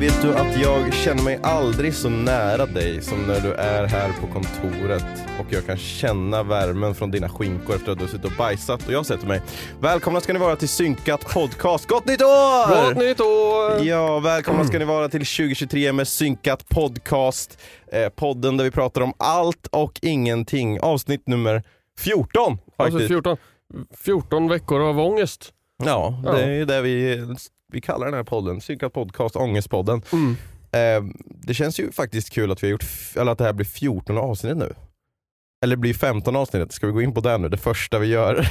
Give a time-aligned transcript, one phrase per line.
[0.00, 4.12] vet du att jag känner mig aldrig så nära dig som när du är här
[4.20, 5.04] på kontoret
[5.40, 8.86] och jag kan känna värmen från dina skinkor efter att du har suttit och bajsat
[8.86, 9.42] och jag sätter mig.
[9.80, 11.88] Välkomna ska ni vara till Synkat Podcast.
[11.88, 12.86] Gott nytt år!
[12.88, 13.86] Gott nytt år!
[13.86, 17.58] Ja, välkomna ska ni vara till 2023 med Synkat Podcast.
[17.92, 20.80] Eh, podden där vi pratar om allt och ingenting.
[20.80, 21.62] Avsnitt nummer
[21.98, 22.94] 14 faktiskt.
[22.94, 23.36] Alltså 14,
[24.04, 25.52] 14 veckor av ångest.
[25.84, 27.26] Ja, det är ju det vi,
[27.72, 28.60] vi kallar den här podden.
[28.60, 30.02] Synkat podcast, Ångestpodden.
[30.12, 30.36] Mm.
[30.72, 32.84] Eh, det känns ju faktiskt kul att vi har gjort,
[33.16, 34.74] eller att det här blir 14 avsnitt nu.
[35.64, 37.48] Eller blir 15 avsnitt, ska vi gå in på det nu?
[37.48, 38.34] Det första vi gör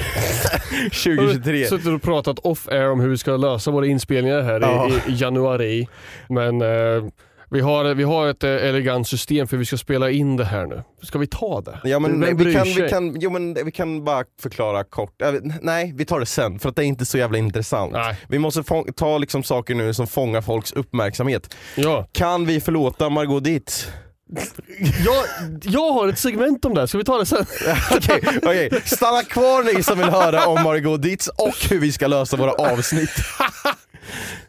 [1.04, 1.66] 2023.
[1.66, 4.90] Suttit och pratat off-air om hur vi ska lösa våra inspelningar här Ja.
[4.90, 5.88] i, i januari.
[6.30, 7.04] Men eh,
[7.50, 10.66] vi, har, vi har ett eh, elegant system för vi ska spela in det här
[10.66, 10.84] nu.
[11.02, 11.80] Ska vi ta det?
[11.84, 12.90] Ja men, Vem vi, kan, vi, sig?
[12.90, 15.22] kan, jo, men vi kan bara förklara kort.
[15.22, 17.94] Äh, nej, vi tar det sen för att det är inte så jävla intressant.
[17.94, 18.18] Nej.
[18.28, 18.64] Vi måste
[18.96, 21.56] ta liksom saker nu som fångar folks uppmärksamhet.
[21.76, 22.08] Ja.
[22.12, 23.88] Kan vi förlåta Margot Dietz?
[25.06, 25.26] Jag,
[25.62, 26.88] jag har ett segment om det, här.
[26.88, 27.46] ska vi ta det sen?
[27.92, 28.70] Okej, okej.
[28.86, 32.52] stanna kvar ni som vill höra om Margot Dietz och hur vi ska lösa våra
[32.52, 33.10] avsnitt.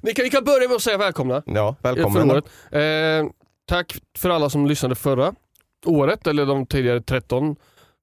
[0.00, 1.42] Vi kan, vi kan börja med att säga välkomna.
[1.46, 1.76] Ja,
[2.32, 2.44] året.
[3.24, 3.32] Eh,
[3.68, 5.34] tack för alla som lyssnade förra
[5.86, 7.56] året, eller de tidigare 13,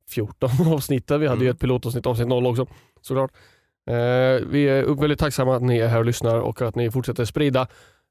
[0.10, 1.20] 14 avsnitten.
[1.22, 1.56] Vi hade ju Mm.
[1.56, 2.68] ett pilotavsnitt, avsnitt 0 också
[3.02, 3.32] såklart.
[3.90, 3.94] Eh,
[4.48, 7.68] vi är väldigt tacksamma att ni är här och lyssnar och att ni fortsätter sprida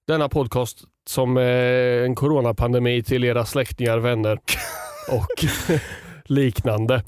[0.06, 1.44] denna podcast som eh,
[2.04, 4.38] en coronapandemi till era släktingar, vänner
[5.10, 5.44] och
[6.24, 7.04] liknande.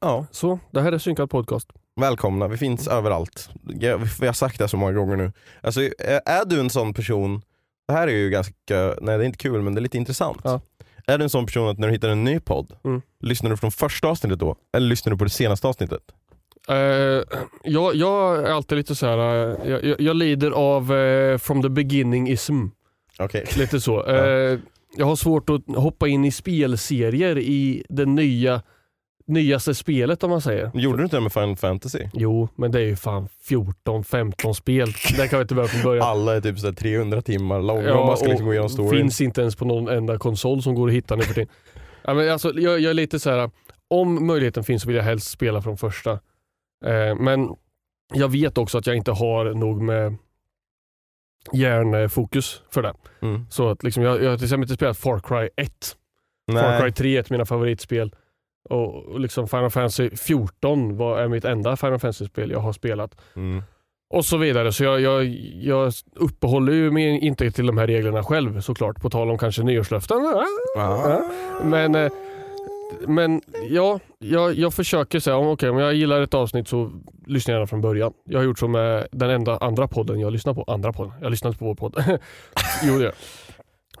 [0.00, 1.68] Ja, Så, det här är Synkad Podcast.
[2.06, 2.48] Välkomna.
[2.48, 3.48] Vi finns överallt.
[3.80, 5.32] Jag- Vi har sagt det så många gånger nu.
[5.60, 5.80] Alltså,
[6.26, 7.42] är du en sån person,
[7.88, 8.54] det här är ju ganska,
[9.00, 10.40] nej det är inte kul men det är lite intressant.
[10.44, 10.60] Ja.
[11.06, 13.02] Är du en sån person att när du hittar en ny podd, Mm.
[13.20, 14.56] lyssnar du från första avsnittet då?
[14.76, 16.00] Eller lyssnar du på det senaste avsnittet?
[16.68, 16.74] Eh,
[17.64, 19.18] jag, jag är alltid lite så här.
[19.18, 22.66] eh, jag, jag, lider av eh, from the beginning-ism.
[23.18, 23.46] Okej.
[23.58, 24.04] Lite så.
[24.98, 28.62] Jag har svårt att hoppa in i spelserier i det nya,
[29.26, 30.70] nyaste spelet om man säger.
[30.74, 32.08] Gjorde du inte det med Final Fantasy?
[32.12, 34.92] Jo, men det är ju fan 14-15 spel.
[35.16, 36.06] Där kan vi inte börja från början.
[36.08, 38.90] Alla är typ så här 300 timmar långa om man ska liksom gå igenom storyn.
[38.90, 41.48] finns inte ens på någon enda konsol som går att hitta nu för tiden.
[42.02, 43.50] ja, men alltså, jag, jag är lite så här.
[43.88, 46.12] om möjligheten finns så vill jag helst spela från första.
[46.84, 47.56] Eh, men
[48.14, 50.16] jag vet också att jag inte har nog med
[51.52, 52.94] hjärnfokus för det.
[53.22, 53.46] Mm.
[53.50, 55.96] Så att liksom, jag, jag har till exempel inte spelat Far Cry 1.
[56.52, 56.92] Far Cry Nej.
[56.92, 58.14] 3 är ett av mina favoritspel.
[58.70, 63.16] Och, liksom Final Fantasy 14 var, är mitt enda Final Fantasy-spel jag har spelat.
[63.36, 63.62] Mm.
[64.10, 64.72] Och så vidare.
[64.72, 65.24] Så jag, jag,
[65.60, 69.00] jag uppehåller ju mig inte till de här reglerna själv såklart.
[69.00, 70.16] På tal om kanske nyårslöften.
[70.78, 71.20] Ah.
[71.64, 72.12] Men, eh,
[73.06, 76.92] men ja, jag, jag försöker säga om, okej, om jag gillar ett avsnitt så
[77.26, 78.12] lyssnar jag gärna från början.
[78.24, 80.64] Jag har gjort så med den enda andra podden jag lyssnar på.
[80.66, 81.12] Andra podden?
[81.20, 82.04] Jag lyssnar inte på vår podd.
[82.82, 83.14] jo det gör jag.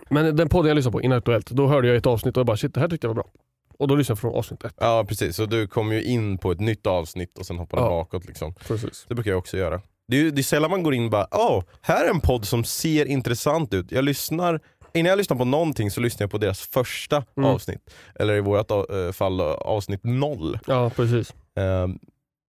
[0.08, 2.56] Men den podden jag lyssnar på, Inaktuellt, då hörde jag ett avsnitt och jag bara
[2.56, 3.30] shit det här tyckte jag var bra.
[3.78, 4.74] Och då lyssnade jag från avsnitt ett.
[4.80, 7.82] Ja precis, så du kommer ju in på ett nytt avsnitt och sen hoppar du
[7.84, 7.88] Ja.
[7.90, 8.54] bakåt liksom.
[8.54, 9.06] Precis.
[9.08, 9.80] Det brukar jag också göra.
[10.08, 12.20] Det är, ju- det är sällan man går in och bara åh, här är en
[12.20, 13.92] podd som ser intressant ut.
[13.92, 14.60] Jag lyssnar
[14.94, 17.50] innan jag lyssnar på någonting så lyssnar jag på deras första Mm.
[17.50, 17.80] avsnitt.
[18.14, 20.58] Eller i vårt eh, fall eh, avsnitt noll.
[20.66, 21.30] Ja precis.
[21.58, 21.88] Eh,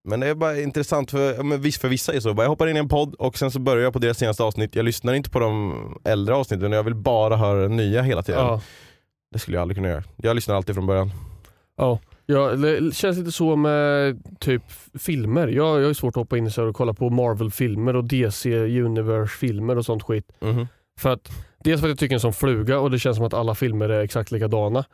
[0.08, 2.28] men det är bara intressant, för, ja, men visst för vissa är det så.
[2.28, 4.74] Jag hoppar in i en podd och sen så börjar jag på deras senaste avsnitt.
[4.74, 5.74] Jag lyssnar inte på de
[6.04, 8.40] äldre avsnitten, jag vill bara höra nya hela tiden.
[8.46, 8.60] Ja.
[9.36, 10.02] Det skulle jag aldrig kunna göra.
[10.16, 11.10] Jag lyssnar alltid från början.
[11.76, 11.98] Ja.
[12.26, 14.62] Ja, det känns lite så med typ
[14.98, 15.48] filmer.
[15.48, 19.78] Jag, jag har svårt att hoppa in här och kolla på Marvel-filmer och DC Universe-filmer
[19.78, 20.32] och sånt skit.
[20.40, 20.66] Mhm.
[21.00, 21.30] För att,
[21.64, 23.88] dels för att jag tycker en sån fluga och det känns som att alla filmer
[23.88, 24.84] är exakt likadana.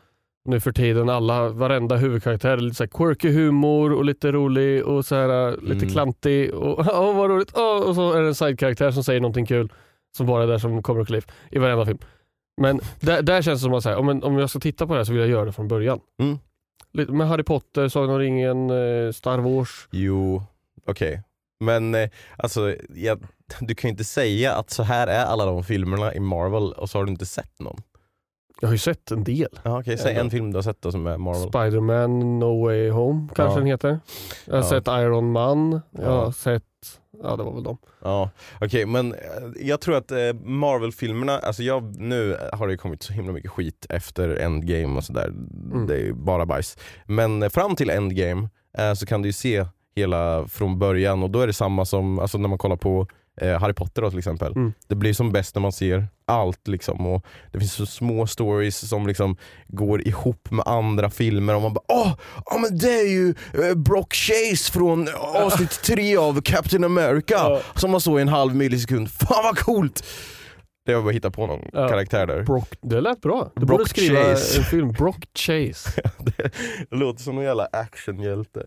[0.49, 5.05] Nu för tiden, alla, varenda huvudkaraktär är lite så quirky humor och lite rolig och
[5.05, 5.89] så här, äh, lite Mm.
[5.91, 7.53] klantig och åh vad roligt.
[7.55, 9.73] Åh, och så är det en sidekaraktär som säger någonting kul
[10.17, 11.99] som bara är där som comic relief i varenda film.
[12.61, 14.93] Men där, där känns det som att så här, om, om jag ska titta på
[14.93, 16.01] det här så vill jag göra det från början.
[16.23, 16.39] Mm.
[16.93, 19.89] Lite med Harry Potter, Sagan om ringen, eh, Star Wars.
[19.91, 20.43] Jo,
[20.87, 21.23] okej.
[21.61, 23.23] Men eh, alltså, jag,
[23.61, 26.91] du kan ju inte säga att så här är alla de filmerna i Marvel och
[26.91, 27.83] så har du inte sett någon.
[28.61, 29.49] Jag har ju sett en del.
[29.63, 30.21] Ja, okej, säg Ja.
[30.21, 31.49] en film du har sett då som är Marvel.
[31.49, 33.59] Spider-Man No Way Home kanske Ja.
[33.59, 34.01] den heter.
[34.45, 34.69] Jag har Ja.
[34.69, 35.73] sett Iron Man.
[35.91, 36.25] Jag Ja.
[36.25, 36.65] har sett,
[37.23, 37.79] ja det var väl dem.
[38.03, 38.31] Ja,
[38.61, 39.19] okej men eh,
[39.61, 43.87] jag tror att eh, Marvel-filmerna, alltså jag, nu har det kommit så himla mycket skit
[43.89, 45.29] efter Endgame och sådär.
[45.73, 45.87] Mm.
[45.87, 46.79] Det är ju bara bajs.
[47.07, 48.49] Men eh, fram till Endgame
[48.79, 49.67] eh, så kan du ju se
[49.97, 53.07] hela från början och då är det samma som alltså när man kollar på
[53.41, 54.53] eh, Harry Potter då, till exempel.
[54.53, 54.73] Mm.
[54.89, 57.07] Det blir som bäst när man ser allt liksom.
[57.07, 59.37] Och det finns så små stories som liksom
[59.69, 62.13] går ihop med andra filmer och man bara åh,
[62.45, 63.35] ja men det är ju
[63.69, 68.55] eh, Brock Chase från avsnitt tre av Captain America som man såg i en halv
[68.57, 69.11] millisekund.
[69.11, 70.05] Fan vad coolt!
[70.87, 71.89] Det var bara att hitta på någon Ja.
[71.89, 72.43] karaktär där.
[72.43, 73.51] Brock, det lät bra.
[73.55, 74.59] Du Brock borde skriva Chase.
[74.59, 76.03] en film, Brock Chase.
[76.19, 76.51] det
[76.91, 78.63] låter som en jävla actionhjälte.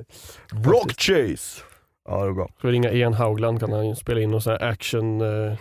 [0.63, 1.61] Brock Chase!
[2.09, 2.49] Ja det är bra.
[2.57, 5.57] Ska vi ringa Ian Haugland kan han spela in någon sån här action eh,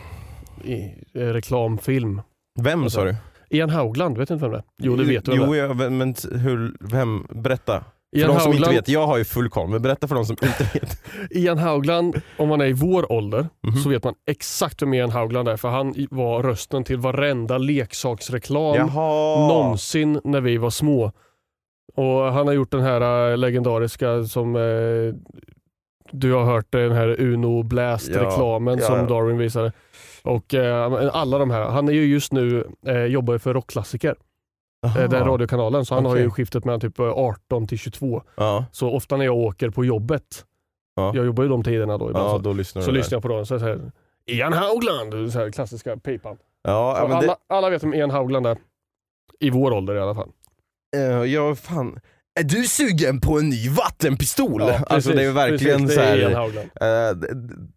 [0.64, 2.22] i, eh, reklamfilm.
[2.60, 3.16] Vem sa du?
[3.50, 4.64] Ian Haugland, vet du inte vem det är?
[4.82, 5.32] Jo det vet du?
[5.34, 7.26] Jo, ja, men men hur, vem?
[7.30, 7.84] Berätta.
[8.14, 10.14] För Ian de som inte Haugland, vet, jag har ju full koll, men berätta för
[10.14, 11.02] de som inte vet.
[11.30, 13.76] Ian Haugland, om man är i vår ålder Mhm.
[13.76, 18.74] så vet man exakt vem Ian Haugland är för han var rösten till varenda leksaksreklam
[18.76, 19.48] Jaha!
[19.48, 21.12] någonsin när vi var små.
[21.96, 25.14] Och Han har gjort den här eh, legendariska som eh,
[26.10, 29.02] du har hört, den här Uno Blast-reklamen Ja, som ja.
[29.06, 29.72] Darwin visade.
[30.22, 34.16] Och eh, alla de här, han är ju just nu, eh, jobbar för Rockklassiker,
[34.82, 35.02] Jaha.
[35.02, 38.22] eh, den radiokanalen, så han har ju skiftet mellan typ eh, 18 till 22.
[38.36, 40.44] Ja, Så ofta när jag åker på jobbet,
[40.96, 41.12] Ja.
[41.14, 42.98] jag jobbar ju de tiderna då ibland, så, då lyssnar så där.
[42.98, 43.46] lyssnar jag på dem.
[43.46, 43.92] Så så här,
[44.26, 46.36] Ian Haugland, så här klassiska pipan.
[46.64, 48.58] Så alla, det, alla vet vem Ian Haugland är.
[49.40, 50.30] I vår ålder i alla fall.
[50.96, 52.00] eh, ja, fan.
[52.40, 54.60] Är du sugen på en ny vattenpistol?
[54.62, 57.10] Ja, alltså precis, det är verkligen precis, så det är Ian här.
[57.10, 57.16] Eh,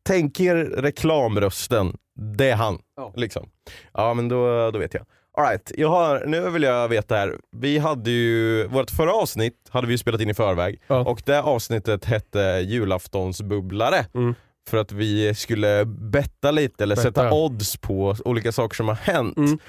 [0.04, 1.98] tänk er reklamrösten,
[2.38, 2.80] det är han.
[2.98, 3.14] Ja.
[3.16, 3.50] Liksom.
[3.94, 5.06] Ja men då, då vet jag.
[5.38, 7.36] All right, jag har, nu vill jag veta här.
[7.58, 11.00] Vi hade ju, vårt förra avsnitt hade vi ju spelat in i förväg Ja.
[11.00, 14.06] och det avsnittet hette julaftonsbubblare.
[14.16, 14.36] Mm.
[14.70, 17.08] För att vi skulle betta lite eller Betta.
[17.10, 19.38] sätta odds på olika saker som har hänt.
[19.38, 19.60] Mm.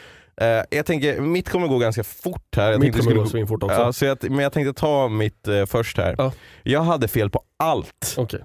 [0.40, 2.70] Eh, jag tänker, mitt kommer gå ganska fort här.
[2.70, 3.76] Jag Mitt kommer gå skulle- svinfort också.
[3.80, 6.14] Ja, så jag, men jag tänkte ta mitt eh, först här.
[6.18, 6.32] Ja.
[6.62, 8.14] Jag hade fel på allt.
[8.18, 8.40] Okej.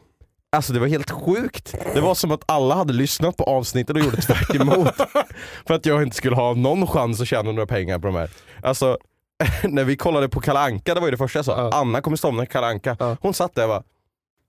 [0.55, 1.75] Alltså det var helt sjukt.
[1.93, 4.87] Det var som att alla hade lyssnat på avsnittet och gjorde tvärt emot.
[5.67, 8.29] För att jag inte skulle ha någon chans att tjäna några pengar på de här.
[8.61, 8.97] Alltså,
[9.63, 11.57] när vi kollade på Kalanka, det var ju det första jag sa.
[11.61, 11.71] Ja.
[11.79, 12.95] Anna kommer somna i Kalanka.
[12.99, 13.17] Ja.
[13.21, 13.83] Hon satt där och bara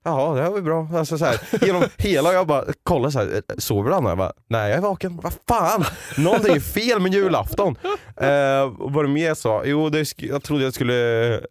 [0.05, 0.87] Jaha, det här var bra.
[0.93, 4.09] Alltså, så här, genom hela, jag bara kollade så här, sover Anna?
[4.09, 5.19] Jag bara, nej jag är vaken.
[5.23, 5.83] Vad fan?
[6.17, 7.75] Någonting är fel med julafton.
[8.17, 9.61] Eh, och vad det mer jag sa?
[9.65, 10.93] Jo, det, jag trodde jag skulle,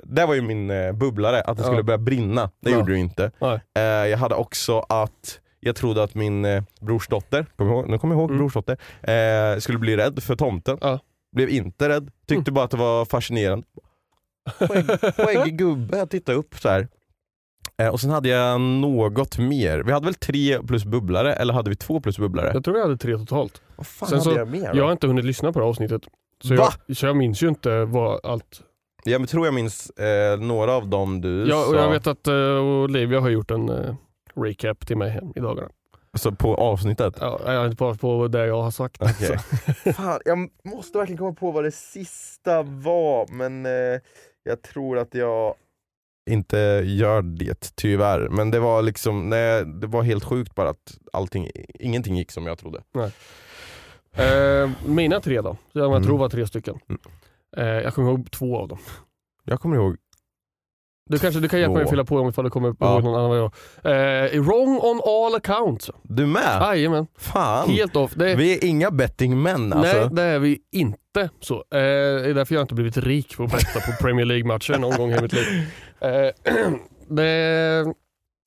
[0.03, 1.67] det var ju min eh, bubblare, att det Ja.
[1.67, 2.51] skulle börja brinna.
[2.63, 2.77] Det Ja.
[2.77, 3.31] gjorde det ju inte.
[3.39, 3.61] Nej.
[3.77, 8.15] Eh, jag hade också att jag trodde att min eh, brorsdotter, kom ihåg, nu kommer
[8.15, 8.39] jag ihåg Mm.
[8.39, 10.79] brorsdotter, eh, skulle bli rädd för tomten.
[10.81, 10.99] Ja.
[11.37, 12.55] Blev inte rädd, tyckte Mm.
[12.55, 13.67] bara att det var fascinerande.
[14.59, 16.89] Skägg- Skäggig gubbe, jag tittade upp så här.
[17.83, 19.79] Eh, och sen hade jag något mer.
[19.79, 22.51] Vi hade väl tre plus bubblare, eller hade vi två plus bubblare?
[22.55, 23.63] Jag tror vi hade tre totalt.
[23.77, 24.71] Vad fan Sen hade så- jag mer?
[24.75, 26.03] Jag har inte hunnit lyssna på det här avsnittet.
[26.43, 26.69] Så Va?
[26.87, 28.61] jag, så jag minns ju inte vad allt...
[29.05, 32.07] Ja, men tror jag minns eh, några av dem du Ja, och sa jag vet
[32.07, 33.95] att uh, Olivia har gjort en eh,
[34.37, 35.69] recap till mig hem i dagarna.
[36.13, 37.15] alltså, på avsnittet.
[37.21, 39.03] Ja, jag har inte bara på det jag har sagt.
[39.03, 39.39] Okej.
[39.95, 44.01] Fan, jag måste verkligen komma på vad det sista var, men eh,
[44.45, 45.55] jag tror att jag
[46.31, 48.29] inte gör det tyvärr.
[48.29, 51.51] Men det var liksom, nej, det var helt sjukt bara att allting,
[51.81, 52.83] ingenting gick som jag trodde.
[54.17, 56.03] Eh, mina tre då, jag Mm.
[56.03, 56.79] tror var tre stycken.
[56.89, 57.01] Mm.
[57.57, 58.79] Eh, jag kommer ihåg två av dem.
[59.45, 59.97] Jag kommer ihåg,
[61.11, 62.93] Du kanske du kan hjälpa mig att fylla på om ifall du kommer Ja.
[62.95, 63.53] ihåg någon annan jag.
[64.25, 65.91] Eh, wrong on all accounts.
[66.03, 66.59] du med?
[66.63, 68.13] Jajamän, Fan, helt off.
[68.15, 69.97] Det, vi är inga bettingmän alltså.
[69.99, 70.99] Nej det är vi inte.
[71.23, 71.55] Inte så.
[71.55, 74.97] Eh, det är därför jag inte blivit rik på att betta på Premier League-matcher någon
[74.97, 75.47] gång i mitt liv.
[76.01, 76.55] Eh,
[77.09, 77.95] det,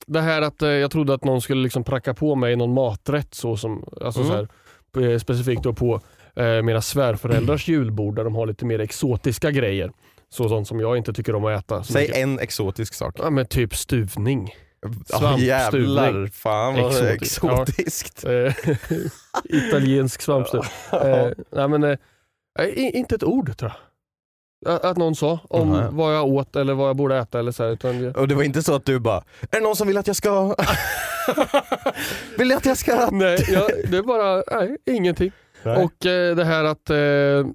[0.06, 3.34] det här att eh, jag trodde att någon skulle liksom pracka på mig någon maträtt
[3.34, 4.32] så som, alltså Mm.
[4.32, 4.48] så
[5.00, 6.00] här, eh, specifikt då på
[6.36, 9.90] eh, mina svärföräldrars julbord där de har lite mer exotiska grejer.
[10.30, 11.82] Så sånt som jag inte tycker om att äta.
[11.84, 12.16] Säg mycket.
[12.16, 13.14] en exotisk sak.
[13.18, 14.50] Ja, men typ stuvning.
[14.80, 15.46] Ja, Svampstuvning.
[15.48, 17.40] jävlar, fan vad Exotiskt.
[17.42, 17.62] Ja.
[17.62, 18.24] exotiskt.
[19.44, 20.60] Italiensk svampstuv.
[20.92, 21.98] Eh, nej, men, eh,
[22.66, 24.84] i- inte ett ord tror jag.
[24.84, 25.86] Att, någon sa om Nej.
[25.90, 27.38] vad jag åt eller vad jag borde äta.
[27.38, 29.60] Eller så här, utan jag, Och det var inte så att du bara, är det
[29.60, 30.54] någon som vill att jag ska...
[32.38, 33.08] vill att jag ska...
[33.12, 35.32] nej, jag, det är bara nej, ingenting.
[35.62, 35.84] Nej.
[35.84, 37.46] Och eh, det här att, eh,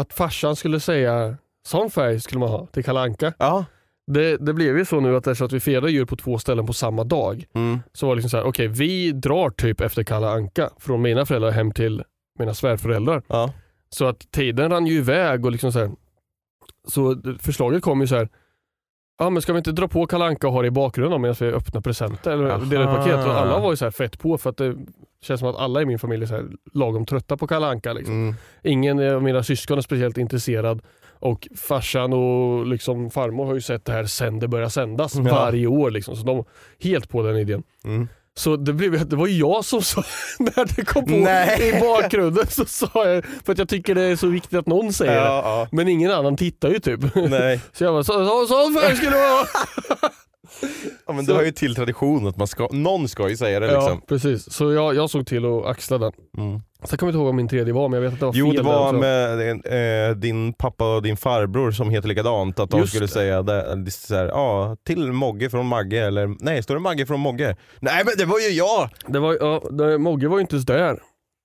[0.00, 3.32] att farsan skulle säga sån färg skulle man ha till kalanka.
[3.38, 3.64] Ja.
[4.06, 6.66] Det, det blev ju så nu att eftersom att vi firar jul på två ställen
[6.66, 7.80] på samma dag Mm.
[7.92, 11.26] så var det liksom så här, okej vi drar typ efter Kalle Anka från mina
[11.26, 12.02] föräldrar hem till
[12.38, 13.22] mina svärföräldrar.
[13.26, 13.52] Ja.
[13.94, 15.90] Så att tiden rann ju iväg och liksom så här.
[16.88, 18.28] Så förslaget kom ju så här.
[19.18, 21.36] Ja men ska vi inte dra på Kalle Anka och ha det i bakgrunden medan
[21.40, 22.64] vi öppnar presenter eller Aha.
[22.64, 23.26] delar paket?
[23.26, 24.76] Och alla var ju så här fett på för att det
[25.22, 27.92] känns som att alla i min familj är så här lagom trötta på Kalle Anka.
[27.92, 28.14] Liksom.
[28.14, 28.34] Mm.
[28.62, 33.84] Ingen av mina syskon är speciellt intresserad och farsan och liksom farmor har ju sett
[33.84, 35.22] det här sen det började sändas Ja.
[35.22, 35.90] varje år.
[35.90, 36.16] Liksom.
[36.16, 36.44] Så de är
[36.80, 37.62] helt på den idén.
[37.84, 38.08] Mm.
[38.34, 40.04] Så det, blev, det var jag som sa,
[40.38, 41.68] när det kom på Nej.
[41.76, 44.92] i bakgrunden så sa jag, för att jag tycker det är så viktigt att någon
[44.92, 45.26] säger det.
[45.26, 47.00] Ja, Men ingen annan tittar ju typ.
[47.14, 47.22] ja.
[47.28, 47.60] Nej.
[47.72, 49.46] Så jag bara, så, så, så skulle det vara.
[51.06, 53.66] Ja, men du har ju till tradition att man ska, någon ska ju säga det
[53.66, 54.00] Ja, liksom.
[54.08, 54.52] precis.
[54.52, 56.12] Så jag, jag såg till att axla den.
[56.38, 56.60] Mm.
[56.84, 58.32] Sen kommer jag inte ihåg vad min tredje var, men jag vet att det var
[58.34, 62.60] Jo fel det där var med eh, din pappa och din farbror som heter likadant,
[62.60, 63.12] att de Just skulle det.
[63.12, 67.06] säga det, det, så här, ja, till Mogge från Magge, eller nej, står det Magge
[67.06, 67.56] från Mogge?
[67.80, 68.88] Nej men det var ju jag!
[69.06, 70.98] Det var, ja, det, Mogge var ju inte ens där.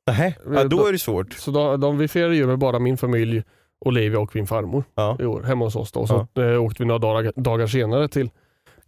[0.07, 1.33] Nej, ja, då är det svårt.
[1.33, 3.43] Så då, de, vi firade jul med bara min familj,
[3.85, 5.17] Olivia och min farmor Ja.
[5.19, 5.91] i år, hemma hos oss.
[5.91, 5.99] Då.
[5.99, 8.29] Och så eh, åkte vi några dagar, dagar senare till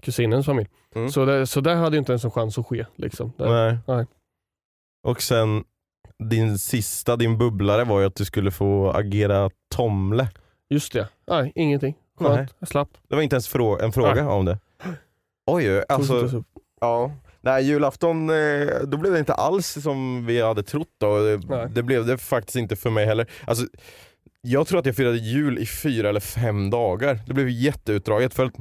[0.02, 0.70] kusinens familj.
[0.96, 1.10] Mm.
[1.10, 2.86] Så, det, så där hade ju inte ens en chans att ske.
[2.96, 3.34] Liksom.
[3.38, 3.78] Det, Nej.
[3.88, 4.06] Nej.
[5.04, 5.64] Och sen
[6.24, 10.28] din sista, din bubblare var ju att du skulle få agera Tomle.
[10.70, 11.96] Just det, nej ingenting.
[12.20, 12.48] Skönt, Nej.
[12.60, 12.90] jag slapp.
[13.08, 14.60] Det var inte ens frå- en fråga om det.
[15.52, 16.44] Oj, alltså,
[16.82, 17.12] ja.
[17.42, 21.08] Nej, julafton, eh, då blev det inte alls som vi hade trott då.
[21.08, 21.38] Nej.
[21.48, 23.28] Det, det blev det faktiskt inte för mig heller.
[23.46, 23.66] Alltså,
[24.42, 27.20] jag tror att jag firade jul i fyra eller fem dagar.
[27.28, 28.54] Det blev jätteutdraget för att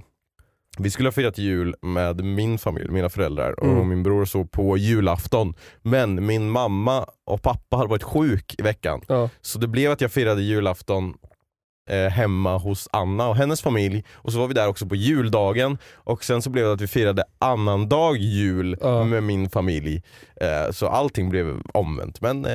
[0.81, 3.89] vi skulle ha firat jul med min familj, mina föräldrar och Mm.
[3.89, 5.55] min bror så på julafton.
[5.83, 9.01] Men min mamma och pappa hade varit sjuk i veckan.
[9.09, 9.29] Ja.
[9.41, 11.15] Så det blev att jag firade julafton
[11.91, 15.79] eh, hemma hos Anna och hennes familj och så var vi där också på juldagen
[15.95, 19.05] och sen så blev det att vi firade annandag jul Ja.
[19.05, 20.03] med min familj.
[20.41, 22.53] Eh, så allting blev omvänt men eh,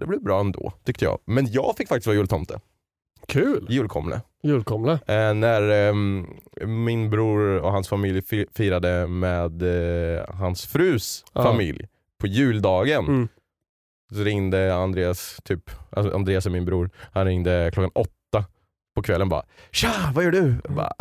[0.00, 1.18] det blev bra ändå tyckte jag.
[1.24, 2.60] Men jag fick faktiskt vara jultomte,
[3.32, 3.66] Kul!
[3.70, 4.20] julkomle.
[4.42, 4.92] Julkomle.
[4.92, 6.26] Eh, när ehm,
[6.66, 9.62] min bror och hans familj fi- firade med
[10.16, 11.42] eh, hans frus Ja.
[11.42, 11.86] familj
[12.20, 13.06] på juldagen.
[13.06, 13.28] Mm.
[14.14, 18.44] Så ringde Andreas, typ, alltså Andreas är min bror, han ringde klockan åtta
[18.96, 20.54] på kvällen bara Tja, vad gör du?
[20.64, 20.92] Jag bara,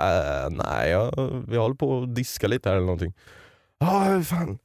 [0.46, 3.13] äh, nej, jag, vi håller på att diska lite här eller någonting.
[3.79, 4.57] Ja, fan.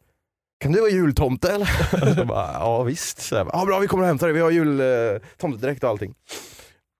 [0.60, 1.68] Kan du vara jultomte eller?
[2.16, 3.18] jag bara, ja visst.
[3.22, 6.14] Så jag bara, ja, bra vi kommer och hämtar dig, vi har jultomtedräkt och allting.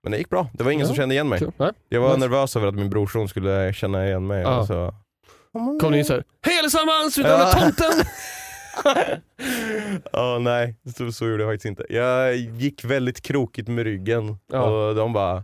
[0.03, 1.41] Men det gick bra, det var ingen Ja, som kände igen mig.
[1.89, 4.41] Jag var nervös över att min brorson skulle känna igen mig.
[4.41, 4.59] Ja.
[4.59, 4.93] och Så.
[5.81, 7.51] Kom ni in såhär, hej allesammans, utan Ja.
[7.51, 8.05] tomten!
[10.11, 11.85] Ja, nej, så, så gjorde jag faktiskt inte.
[11.89, 15.43] Jag gick väldigt krokigt med ryggen och de bara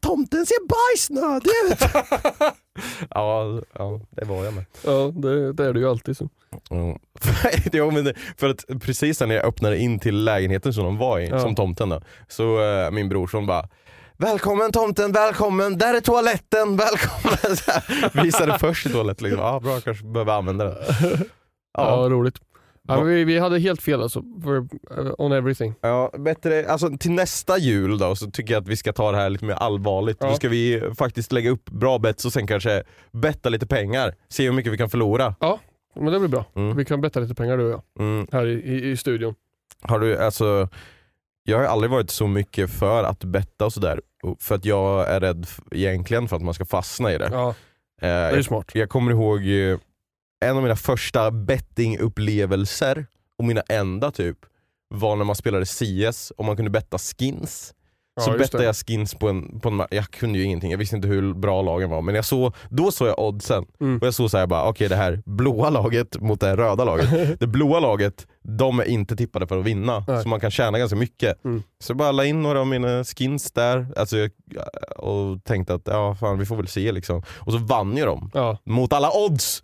[0.00, 1.78] Tomten ser bajsnödig ut!
[3.10, 4.64] ja, ja, det var jag med.
[4.84, 6.28] Ja, det, det är det ju alltid så.
[6.70, 6.98] Mm.
[7.72, 11.18] ja, men det, för att precis när jag öppnade in till lägenheten som de var
[11.18, 11.40] i, Ja.
[11.40, 13.68] som tomten då, så uh, min brorson bara
[14.20, 17.56] Välkommen tomten, välkommen, där är toaletten, välkommen!
[18.24, 19.44] Visade först toaletten, liksom.
[19.44, 20.74] ah, bra kanske behöver använda den.
[21.78, 22.34] Ja, Ja, roligt.
[22.88, 25.74] Ja, vi, vi hade helt fel alltså, for, uh, on everything.
[25.80, 29.16] Ja, bättre, alltså till nästa jul då så tycker jag att vi ska ta det
[29.18, 30.16] här lite mer allvarligt.
[30.20, 30.28] Ja.
[30.28, 34.14] Då ska vi faktiskt lägga upp bra bets och sen kanske betta lite pengar.
[34.28, 35.34] Se hur mycket vi kan förlora.
[35.96, 36.44] Men det blir bra.
[36.54, 36.76] Mm.
[36.76, 38.26] Vi kan betta lite pengar du och jag, Mm.
[38.32, 39.34] här i, i, i studion.
[39.82, 40.68] Har du, alltså,
[41.44, 44.00] jag har aldrig varit så mycket för att betta och sådär.
[44.38, 47.28] För att jag är rädd egentligen för att man ska fastna i det.
[47.32, 47.54] Ja,
[48.00, 48.70] Eh, det är ju jag, smart.
[48.74, 49.40] jag kommer ihåg
[50.40, 53.06] en av mina första bettingupplevelser,
[53.38, 54.36] och mina enda typ,
[54.88, 57.74] var när man spelade CS och man kunde betta skins.
[58.20, 61.08] Så bettade jag skins på en, på en jag kunde ju ingenting, jag visste inte
[61.08, 63.98] hur bra lagen var men jag såg, då såg jag oddsen Mm.
[63.98, 67.10] och jag såg såhär bara okej det här blåa laget mot det här röda laget.
[67.40, 70.22] det blåa laget, de är inte tippade för att vinna Nej.
[70.22, 71.44] så man kan tjäna ganska mycket.
[71.44, 71.62] Mm.
[71.80, 74.16] Så jag bara la in några av mina skins där alltså,
[74.96, 77.22] och tänkte att ja fan vi får väl se liksom.
[77.28, 78.58] Och så vann ju de Ja.
[78.64, 79.62] mot alla odds!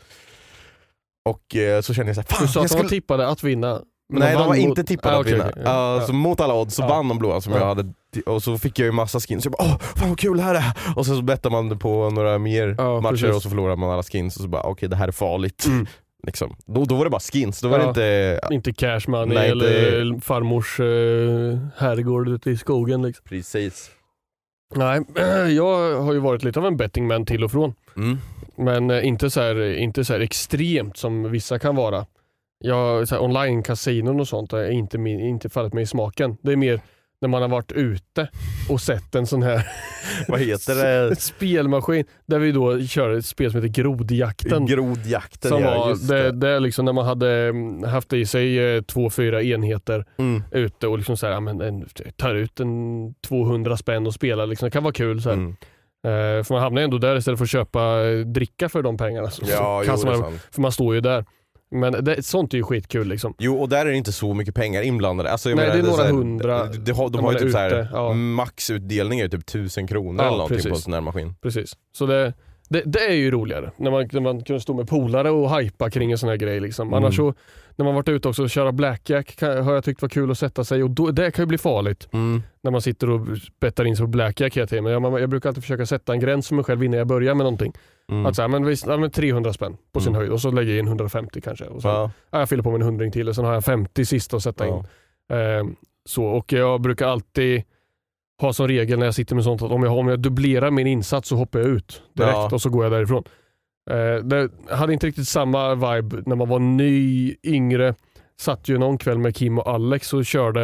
[1.24, 3.00] Och eh, så kände jag såhär, fan Du sa att jag de var skulle...
[3.00, 3.80] tippade att vinna.
[4.08, 5.48] men Nej de vann var mot- inte tippade Ah, att vinna.
[5.48, 6.00] okej, ja.
[6.00, 6.88] Ja, så mot alla odds så Ja.
[6.88, 7.58] vann de blåa som Ja.
[7.58, 7.92] jag hade
[8.26, 10.54] och så fick jag ju massa skins, jag bara åh fan vad kul det här
[10.54, 10.72] är!
[10.96, 13.36] Och sen så bettar man på några mer Ja, matcher precis.
[13.36, 15.66] och så förlorar man alla skins och så bara okej det här är farligt.
[15.66, 15.86] Mm.
[16.26, 16.56] Liksom.
[16.66, 18.40] Då, då var det bara skins, då var det inte...
[18.50, 23.02] Inte cash money Nej, eller farmors eh, herrgård ute i skogen.
[23.02, 23.24] Liksom.
[23.28, 23.90] Precis.
[24.74, 25.00] Nej,
[25.56, 27.74] jag har ju varit lite av en bettingman till och från.
[27.96, 28.18] Mm.
[28.56, 32.06] Men eh, inte så här, inte så här extremt som vissa kan vara.
[32.58, 36.36] Jag, så här, online-kasinon och sånt är inte, inte fallit mig i smaken.
[36.42, 36.80] Det är mer
[37.20, 38.28] när man har varit ute
[38.68, 39.66] och sett en sån här
[40.28, 41.16] Vad heter det?
[41.20, 44.66] spelmaskin där vi då kör ett spel som heter Grodjakten.
[44.66, 46.48] Grodjakten Som ja, var, det, det.
[46.48, 50.42] är liksom när man hade mm, haft i sig eh, två, fyra enheter Mm.
[50.50, 54.46] ute och liksom så här, ja, men en, tar ut en 200 spänn och spelar.
[54.46, 54.66] Liksom.
[54.66, 55.22] Det kan vara kul.
[55.22, 55.30] Så.
[55.30, 55.56] Mm.
[56.04, 59.30] Eh, för man hamnar ändå där istället för att köpa eh, dricka för de pengarna.
[59.30, 61.24] Så, Ja, så jo, det man, för man står ju där.
[61.70, 63.08] Men det, sånt är ju skitkul.
[63.08, 63.34] Liksom.
[63.38, 65.30] Jo och där är det inte så mycket pengar inblandade.
[65.30, 67.38] Alltså, Nej, menar, det är några så här- hundra De, har, de när har ju
[67.38, 68.12] typ så här, ute, ja.
[68.12, 70.70] maxutdelning är ju typ tusen kronor Ja, eller någonting precis.
[70.70, 71.34] på en sån här maskin.
[71.42, 71.72] Precis.
[71.92, 72.34] Så det,
[72.74, 75.90] det, det är ju roligare när man, när man kan stå med polare och hypa
[75.90, 76.60] kring en sån här grej.
[76.60, 76.88] Liksom.
[76.88, 76.94] Mm.
[76.94, 77.34] Annars så,
[77.76, 80.38] när man varit ute också och köra blackjack kan, har jag tyckt var kul att
[80.38, 82.08] sätta sig och då, det kan ju bli farligt.
[82.12, 82.42] Mm.
[82.62, 83.20] När man sitter och
[83.60, 84.84] bettar in sig på blackjack hela tiden.
[84.84, 87.34] Men jag, jag brukar alltid försöka sätta en gräns för mig själv innan jag börjar
[87.34, 87.72] med någonting.
[88.10, 88.26] Mm.
[88.26, 90.18] Att så här, men visst, ja, men 300 spänn på sin Mm.
[90.18, 91.64] höjd och så lägger jag in 150 kanske.
[91.64, 92.10] Och så, Ja.
[92.30, 94.42] ja, jag fyller på med en hundring till och sen har jag 50 sista att
[94.42, 94.74] sätta in.
[95.32, 95.64] Eh,
[96.08, 97.62] så, och jag brukar alltid
[98.40, 100.86] ha som regel när jag sitter med sånt att om jag, om jag dubblerar min
[100.86, 102.48] insats så hoppar jag ut direkt Ja.
[102.52, 103.24] och så går jag därifrån.
[103.90, 107.94] Eh, det hade inte riktigt samma vibe när man var ny, yngre.
[108.40, 110.62] Satt ju någon kväll med Kim och Alex och körde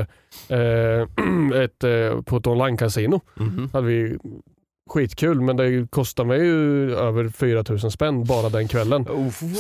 [0.48, 1.08] eh,
[1.62, 3.20] ett, eh, på ett online-casino.
[3.34, 3.70] Mhm.
[3.72, 4.18] hade vi
[4.90, 9.06] skitkul men det kostade mig ju över 4000 spänn bara den kvällen.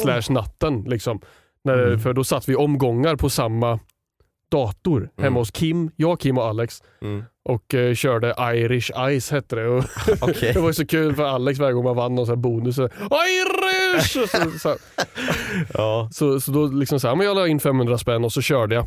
[0.02, 0.84] Slash natten.
[0.88, 1.20] Liksom.
[1.64, 2.00] När, Mm.
[2.00, 3.78] För då satt vi omgångar på samma
[4.50, 5.34] dator hemma Mm.
[5.36, 7.24] hos Kim, jag, Kim och Alex Mm.
[7.44, 9.68] och eh, körde Irish Ice hette det.
[9.68, 9.84] Och
[10.20, 10.52] Okej.
[10.52, 12.76] det var så kul för Alex varje gång man vann någon sån här bonus.
[12.76, 14.28] Så, Irish!
[14.28, 14.76] Så, så,
[15.74, 16.08] Ja.
[16.12, 18.74] så, så då liksom så här, men jag la in 500 spänn och så körde
[18.74, 18.86] jag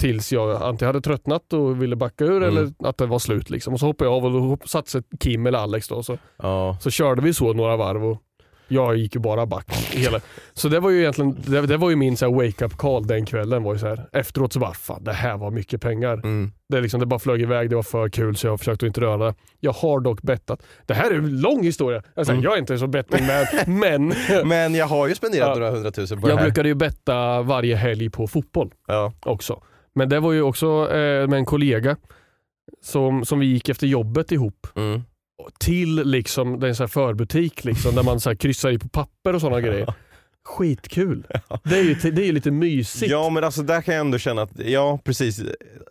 [0.00, 2.48] tills jag antingen hade tröttnat och ville backa ur Mm.
[2.48, 3.50] eller att det var slut.
[3.50, 3.74] Liksom.
[3.74, 5.88] Och så hoppade jag av och då satte sig Kim eller Alex.
[5.88, 6.76] Då, så, Ja.
[6.80, 8.18] så körde vi så några varv och
[8.68, 9.72] jag gick ju bara back.
[9.90, 10.20] Hela.
[10.54, 13.62] Så det var ju egentligen det, det var ju min wake-up call den kvällen.
[13.62, 14.08] Var ju så här.
[14.12, 16.12] Efteråt så bara, fan det här var mycket pengar.
[16.14, 16.52] Mm.
[16.68, 19.26] Det, liksom, det bara flög iväg, det var för kul så jag försökte inte röra
[19.26, 19.34] det.
[19.60, 20.62] Jag har dock bettat.
[20.86, 22.02] Det här är en lång historia.
[22.14, 22.44] Jag, säger, Mm.
[22.44, 24.12] jag är inte så betting man, men
[24.48, 25.54] Men jag har ju spenderat Ja.
[25.54, 26.46] några hundratusen på jag det här.
[26.46, 29.12] brukade ju betta varje helg på fotboll Ja.
[29.22, 29.62] också.
[29.94, 31.96] Men det var ju också eh, med en kollega
[32.84, 35.02] som, som vi gick efter jobbet ihop Mm.
[35.58, 38.78] Till liksom, det är en sån här förbutik liksom, där man så här kryssar i
[38.78, 39.94] på papper och sådana grejer.
[40.44, 41.26] Skitkul.
[41.64, 43.10] Det är ju det är ju lite mysigt.
[43.12, 45.42] Ja men alltså där kan jag ändå känna att, ja precis,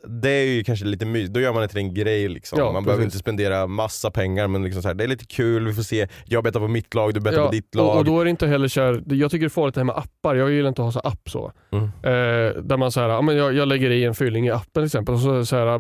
[0.08, 2.60] det är ju kanske lite mysigt, då gör man det till en grej liksom.
[2.60, 3.16] Ja, man behöver precis.
[3.16, 6.08] inte spendera massa pengar men liksom så här, det är lite kul, vi får se,
[6.26, 7.88] jag bettar på mitt lag, du bettar Ja, på ditt lag.
[7.90, 9.80] och, och då är det inte heller så här, jag tycker det är farligt det
[9.82, 10.36] här med appar.
[10.36, 11.52] Jag gillar inte att ha så app så.
[11.72, 11.84] Mm.
[11.86, 14.72] Eh, där man så här, ja, men jag, jag lägger i en fyllning i appen
[14.74, 15.80] till exempel och så, så här,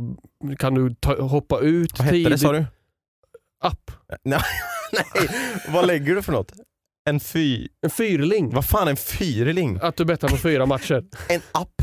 [0.58, 2.66] kan du ta, hoppa ut Vad hette det sa du?
[3.64, 3.92] App.
[4.24, 4.40] Nej,
[4.94, 5.30] nej,
[5.70, 6.52] vad lägger du för något?
[7.10, 7.68] En fy...
[7.82, 8.50] En fyrling.
[8.54, 9.80] Vad fan en fyrling?
[9.82, 11.04] Att du bettar på fyra matcher.
[11.30, 11.72] En app?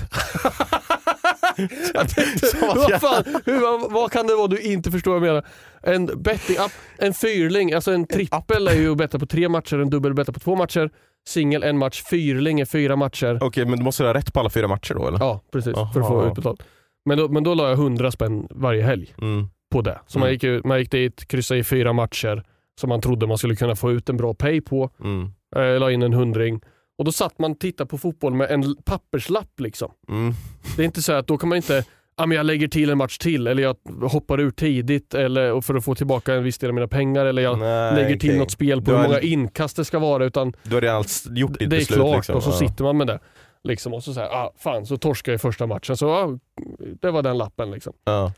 [2.61, 5.47] Vad, fan, hur, vad, vad kan det vara du inte förstår vad jag menar?
[5.83, 9.91] En betting-app, en fyrling, alltså en trippel är ju att betta på tre matcher, en
[9.91, 10.91] dubbel betta på två matcher,
[11.29, 13.39] singel en match, fyrling är fyra matcher.
[13.43, 15.19] Okej men du måste ha rätt på alla fyra matcher då eller?
[15.19, 15.75] Ja, precis.
[15.75, 16.29] För att få Aha.
[16.29, 16.63] utbetalt.
[17.05, 19.49] Men då, men då la jag 100 spänn varje helg Mm.
[19.73, 19.99] På det.
[20.07, 20.33] Så man, Mm.
[20.33, 22.43] gick, ju- man gick dit, kryssade i fyra matcher
[22.81, 24.91] som man trodde man skulle kunna få ut en bra pay på.
[25.05, 25.33] Mm.
[25.57, 26.61] Eh, la in en hundring.
[26.99, 29.91] Och då satt man och tittade på fotboll med en papperslapp liksom.
[30.09, 30.33] Mm.
[30.77, 31.85] Det är inte så att då kan man inte
[32.17, 33.77] Ja, men jag lägger till en match till eller jag
[34.09, 37.43] hoppar ur tidigt eller, för att få tillbaka en viss del av mina pengar eller
[37.43, 40.53] jag Nej, lägger till något spel på Du hur många inkast det ska vara utan
[40.63, 42.35] Du har redan gjort ditt det är beslut klart liksom.
[42.37, 42.55] och så Ja.
[42.69, 43.19] sitter man med det.
[43.65, 46.39] Liksom, och så säger ah, fan så torskar jag i första matchen så ah,
[47.01, 47.93] det var den lappen liksom.
[48.05, 48.33] Ja.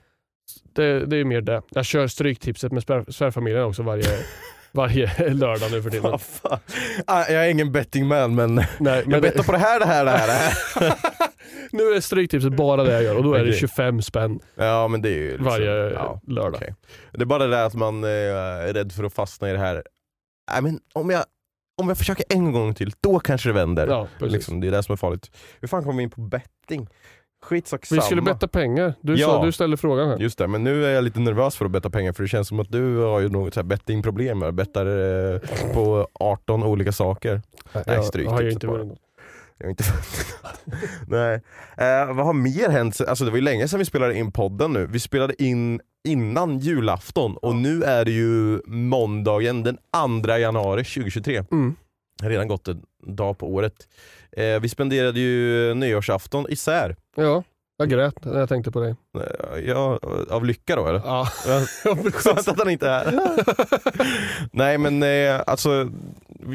[0.73, 1.63] Det, det är mer det.
[1.71, 4.05] Jag kör stryktipset med svär- svärfamiljen också varje,
[4.73, 6.11] varje lördag nu för tiden.
[6.11, 6.59] Vad fan.
[7.07, 9.87] Ah, Jag är ingen bettingman men Nej, jag men bettar det, på det här, det
[9.87, 10.29] här, det här.
[10.81, 10.97] Det här.
[11.73, 13.59] nu är Stryktipset bara det jag gör och då är det Okej.
[13.61, 16.55] 25 spänn Ja men det är ju liksom, varje ja, lördag.
[16.55, 16.75] okej.
[17.13, 19.59] Det är bara det där att man eh, är rädd för att fastna i det
[19.59, 19.83] här.
[20.53, 21.25] Nej, men om, jag,
[21.83, 23.87] om jag försöker en gång till, då kanske det vänder.
[23.87, 25.31] Ja, liksom, det är det som är farligt.
[25.61, 26.89] Hur fan kom vi in på betting?
[27.45, 28.95] Skitsak Vi skulle betta pengar.
[29.01, 29.27] Du, Ja.
[29.27, 30.19] sa, du ställde frågan här.
[30.19, 32.49] Just det, men nu är jag lite nervös för att betta pengar för det känns
[32.49, 34.43] som att du har ju något bettingproblem.
[34.43, 34.87] Jag bettar
[35.35, 35.41] eh,
[35.75, 37.43] på 18 olika saker.
[37.73, 38.99] Nej, jag stryk har ju tipset inte vunnit.
[39.59, 39.85] Jag har inte
[41.09, 41.35] Nej.
[41.77, 43.01] Eh, vad har mer hänt?
[43.09, 44.87] Alltså det var ju länge sedan vi spelade in podden nu.
[44.87, 49.79] Vi spelade in innan julafton och nu är det ju måndagen den
[50.25, 51.45] 2 januari 2023.
[51.53, 51.75] Mm.
[52.19, 53.75] Det har redan gått en dag på året.
[54.37, 56.97] Eh, vi spenderade ju nyårsafton isär.
[57.17, 57.43] Ja,
[57.77, 58.95] jag grät när jag tänkte på dig.
[59.19, 59.99] Eh, ja,
[60.31, 61.01] av lycka då eller?
[61.05, 61.29] Ja,
[62.13, 63.15] Skönt att han inte är här.
[64.53, 65.89] Nej men eh, alltså,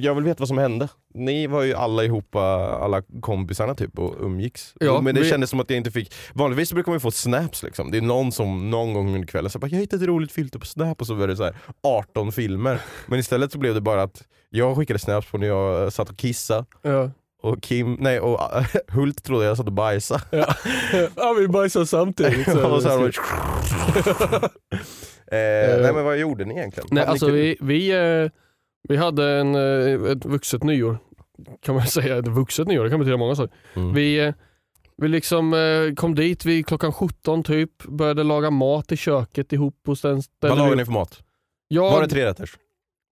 [0.02, 0.88] jag vill veta vad som hände.
[1.14, 4.74] Ni var ju alla ihop, alla kompisarna typ och umgicks.
[4.80, 7.12] Ja, men det vi- kändes som att jag inte fick, vanligtvis brukar man ju få
[7.12, 7.92] snaps liksom.
[7.92, 10.66] Det är någon som någon gång under kvällen säger jag hittade ett roligt filter på
[10.66, 12.80] snap och så var det så här 18 filmer.
[13.08, 16.10] Men istället så blev det bara att jag skickade snaps på när jag eh, satt
[16.10, 17.12] och kissade ja.
[17.42, 18.40] Och Kim, nej och
[18.88, 20.22] Hult trodde jag satt och bajsade.
[20.32, 20.56] ja.
[21.16, 22.48] ja vi bajsade samtidigt.
[22.56, 23.00] och så här,
[25.32, 26.90] eh, nej men vad gjorde ni egentligen?
[26.92, 28.32] Nej, alltså vi, vi, eh,
[28.90, 30.98] vi hade en, eh, ett vuxet nyår.
[31.62, 32.18] Kan man säga.
[32.18, 33.56] Ett vuxet nyår, det kan betyda många saker.
[33.74, 33.94] Mm.
[33.94, 34.34] Vi, eh,
[34.98, 39.76] vi liksom eh, kom dit vid klockan 17 typ, började laga mat i köket ihop
[39.86, 41.24] hos den Vad lagade ni för mat?
[41.68, 42.58] Ja, Var det tre rätters?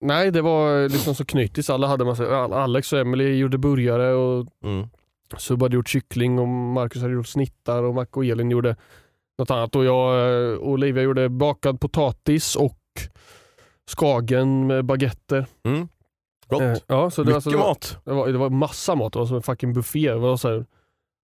[0.01, 1.69] Nej, det var liksom så knytis.
[1.69, 4.87] Alla hade massa, Alex och Emily gjorde burgare och Mm.
[5.37, 8.75] Subba hade gjort kyckling och Marcus hade gjort snittar och Mac och Elin gjorde
[9.37, 9.75] något annat.
[9.75, 12.77] Och jag eh, och Olivia gjorde bakad potatis och
[13.87, 15.45] skagen med baguetter.
[15.63, 15.87] Mm.
[16.47, 16.61] Gott.
[16.61, 17.97] Eh, ja, så det, Mycket alltså, det, var, mat.
[18.05, 20.09] det, var, det var massa mat, det var som en fucking buffé.
[20.09, 20.65] Här,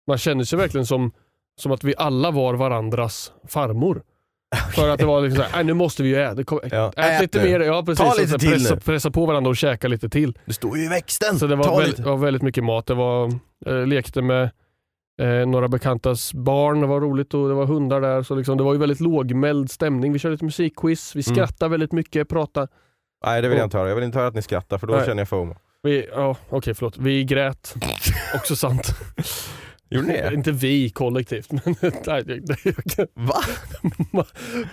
[0.07, 1.13] man kände sig verkligen som,
[1.61, 4.03] som att vi alla var varandras farmor.
[4.75, 6.45] För att det var liksom såhär, "Nej, nu måste vi ju äta.
[6.45, 7.45] Kom, Ja, ät, ät lite nu.
[7.51, 7.61] mer.
[7.61, 8.05] Ja, precis.
[8.05, 8.81] Ta så lite här till pressa, nu.
[8.81, 10.39] pressa på varandra och käka lite till.
[10.47, 11.39] Det står ju i växten.
[11.39, 12.87] Så det var, väldigt, var väldigt mycket mat.
[12.87, 13.33] Det var,
[13.67, 14.51] eh, lekte med
[15.23, 18.23] eh, några bekantas barn, det var roligt och det var hundar där.
[18.23, 20.13] Så liksom, det var ju väldigt lågmäld stämning.
[20.13, 21.35] Vi körde lite musikquiz, vi Mm.
[21.35, 22.69] skrattade väldigt mycket, pratade.
[23.27, 23.89] Nej det vill jag inte höra.
[23.89, 25.07] Jag vill inte höra att ni skrattar för då Nej.
[25.07, 25.57] känner jag FOMO.
[25.83, 26.99] Vi, ja, okej förlåt.
[26.99, 27.75] Vi grät.
[28.35, 28.95] Också sant.
[29.91, 30.35] Gjorde ni det?
[30.35, 31.75] Inte vi kollektivt, men
[33.15, 33.41] Va?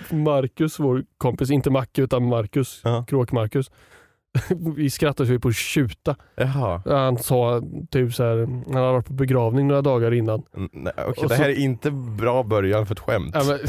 [0.10, 3.06] Marcus, vår kompis, inte Macke utan Marcus, Ja.
[3.08, 3.72] Kråk-Marcus.
[4.76, 6.16] Vi skrattade så vi på att tjuta.
[6.36, 6.82] Jaha.
[6.86, 10.44] Han sa typ så här, han hade varit på begravning några dagar innan.
[10.56, 13.32] Mm, Nej, okej, Och det så- här är inte bra början för ett skämt.
[13.34, 13.60] Ja, men,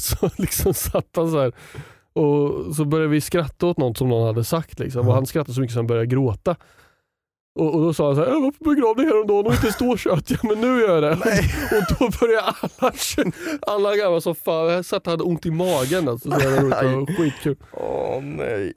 [0.00, 1.52] så liksom satt han så här
[2.12, 4.78] och så började vi skratta åt något som någon hade sagt.
[4.78, 5.08] Liksom.
[5.08, 6.56] Och han skrattade så mycket så han började gråta.
[7.58, 9.96] Och, och då sa han så här, jag var på begravning häromdagen och inte står
[9.96, 10.30] kött.
[10.30, 11.12] Ja men nu gör jag det.
[11.76, 12.42] Och då började
[12.78, 12.92] alla,
[13.66, 16.08] alla gamla som fan, jag satt och hade ont i magen.
[16.08, 17.56] Alltså, så roligt och skitkul.
[17.72, 18.72] Åh nej.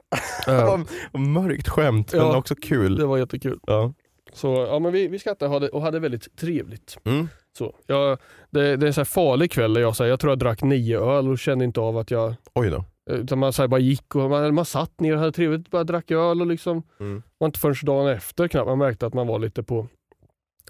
[1.12, 2.38] Vad mörkt skämt men Ja.
[2.38, 2.96] också kul.
[2.96, 3.60] det var jättekul.
[3.68, 3.94] Ja.
[4.34, 6.98] Så ja, men vi, vi skrattade och hade, och hade väldigt trevligt.
[7.06, 7.28] Mm.
[7.58, 8.18] Så, jag,
[8.50, 10.62] det, det är en så farlig kväll där jag, så här, jag tror jag drack
[10.64, 12.86] nio öl och kände inte av att jag Oj då.
[13.10, 15.84] Utan man så här, bara gick och man, man satt ner och hade trevligt, bara
[15.84, 17.24] drack öl och liksom Mm.
[17.38, 19.88] var inte förrän dagen efter knappt man märkte att man var lite på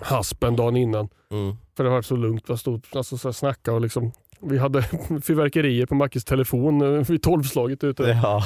[0.02, 1.10] haspen dagen innan.
[1.32, 1.56] Mm.
[1.78, 4.82] För det var så lugnt, man stod alltså, så snacka och liksom vi hade
[5.24, 8.04] fyrverkerier på Mackes telefon eh, vid tolvslaget ute.
[8.04, 8.44] Ja.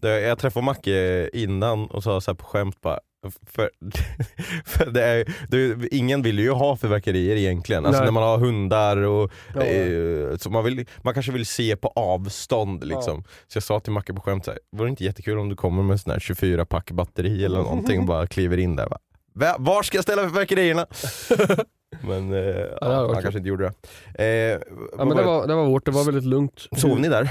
[0.00, 2.98] Jag träffade Macke innan och sa så på skämt bara
[3.46, 3.70] för,
[4.64, 7.86] för det är, det, ingen vill ju ha fyrverkerier egentligen.
[7.86, 8.06] Alltså Nej.
[8.06, 9.62] när man har hundar och Ja.
[9.62, 13.24] eh, så man, vill, man kanske vill se på avstånd liksom.
[13.46, 15.56] Så jag sa till Macke på skämt så här, vore det inte jättekul om du
[15.56, 18.88] kommer med en sån här 24 pack batteri eller någonting och bara kliver in där.
[18.88, 18.98] Bara,
[19.34, 20.86] "Va- Var ska jag ställa fyrverkerierna?
[22.00, 22.38] Men eh,
[22.80, 23.22] ja, var han kul.
[23.22, 23.72] kanske inte gjorde
[24.14, 24.24] det.
[24.24, 24.60] Eh,
[24.98, 26.66] Ja, men det, var, det var vårt, det var väldigt lugnt.
[26.76, 27.30] Sov ni där?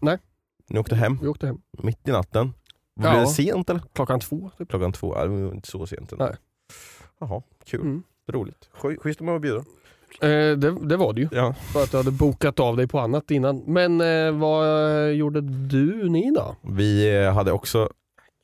[0.00, 0.18] Nej.
[0.68, 2.54] Ni åkte hem Vi åkte hem mitt i natten?
[3.00, 3.10] Ja.
[3.10, 3.82] Blev det sent eller?
[3.92, 4.50] klockan två.
[4.58, 4.68] Typ.
[4.70, 6.24] Klockan två, ja, det var inte så sent ändå.
[6.24, 6.34] Nej.
[7.20, 7.80] Jaha, kul.
[7.80, 8.02] Mm.
[8.28, 8.68] Roligt.
[8.74, 9.58] Sch- Schysst om man var bjuda.
[10.20, 11.28] Eh, det, det var det ju.
[11.32, 11.54] Ja.
[11.72, 13.58] För att jag hade bokat av dig på annat innan.
[13.66, 16.56] Men eh, vad eh, gjorde du ni då?
[16.62, 17.88] Vi eh, hade också,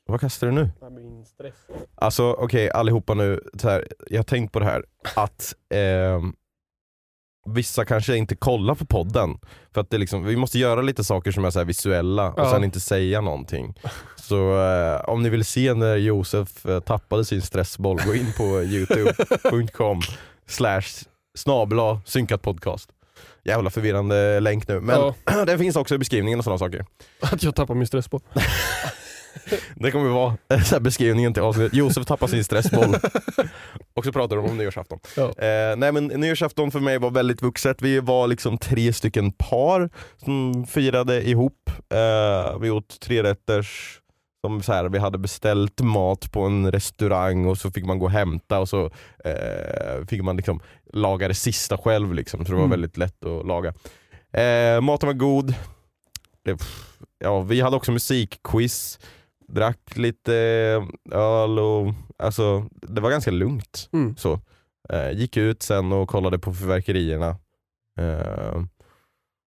[0.07, 0.71] vad kastar du nu?
[0.91, 1.55] Min stress.
[1.95, 4.85] Alltså okej allihopa nu, så här, jag har tänkt på det här
[5.17, 6.35] att ehm,
[7.55, 9.39] vissa kanske inte kollar på podden.
[9.75, 12.51] För att det liksom, vi måste göra lite saker som är så visuella och Ja.
[12.51, 13.75] sen inte säga någonting.
[14.17, 18.43] Så eh, om ni vill se när Josef eh, tappade sin stressboll, gå in på
[18.63, 20.01] youtube.com
[20.47, 20.83] slash
[21.39, 22.91] snabla synkat podcast.
[23.45, 25.45] Jävla förvirrande länk nu, men Ja.
[25.47, 26.87] det finns också i beskrivningen och sådana saker.
[27.23, 28.21] Att jag tappar min stress på.
[29.77, 31.75] Det kommer vara så här beskrivningen till avsnittet.
[31.75, 32.97] Josef tappar sin stressboll.
[33.95, 34.99] Och så pratar de om nyårsafton.
[35.17, 35.23] Ja.
[35.25, 37.83] Eh, nej men nyårsafton för mig var väldigt vuxet.
[37.83, 39.91] Vi var liksom tre stycken par
[40.25, 41.71] som firade ihop.
[41.95, 44.01] Eh, vi åt tre rätters
[44.47, 48.05] som så här, vi hade beställt mat på en restaurang och så fick man gå
[48.07, 48.91] och hämta och så
[49.25, 50.61] eh, fick man liksom
[50.93, 52.15] laga det sista själv.
[52.15, 52.71] Liksom, så det var Mm.
[52.71, 53.69] väldigt lätt att laga.
[54.43, 55.55] Eh, maten var god.
[56.45, 56.57] Det,
[57.19, 58.99] ja, vi hade också musikquiz.
[59.49, 60.33] Drack lite
[61.13, 63.89] öl och alltså, det var ganska lugnt.
[63.93, 64.17] Mm.
[64.17, 64.41] Så.
[64.93, 67.29] Eh, gick ut sen och kollade på fyrverkerierna.
[68.01, 68.63] Eh,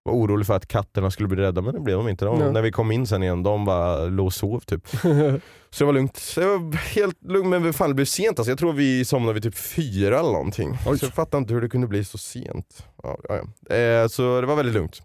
[0.04, 2.26] var orolig för att katterna skulle bli rädda men det blev de inte.
[2.26, 2.40] De.
[2.54, 4.88] När vi kom in sen igen, de bara låg och sov typ.
[5.70, 6.18] Så det var lugnt.
[6.18, 8.52] Så jag var helt lugn men fan det blev sent alltså.
[8.52, 10.78] Jag tror vi somnade vid typ fyra eller någonting.
[10.88, 11.00] Oj.
[11.00, 12.86] Så jag fattar inte hur det kunde bli så sent.
[13.04, 13.76] Ja, ja.
[13.76, 15.02] Eh, så det var väldigt lugnt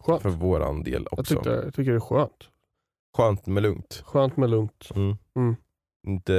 [0.00, 0.22] Skönt.
[0.22, 1.42] för våran del Jag, också.
[1.44, 2.48] jag tycker det är skönt.
[3.16, 4.02] Skönt med lugnt.
[4.06, 4.88] Skönt med lugnt.
[4.94, 5.16] Mm.
[5.36, 5.56] Mm.
[6.06, 6.34] Inte,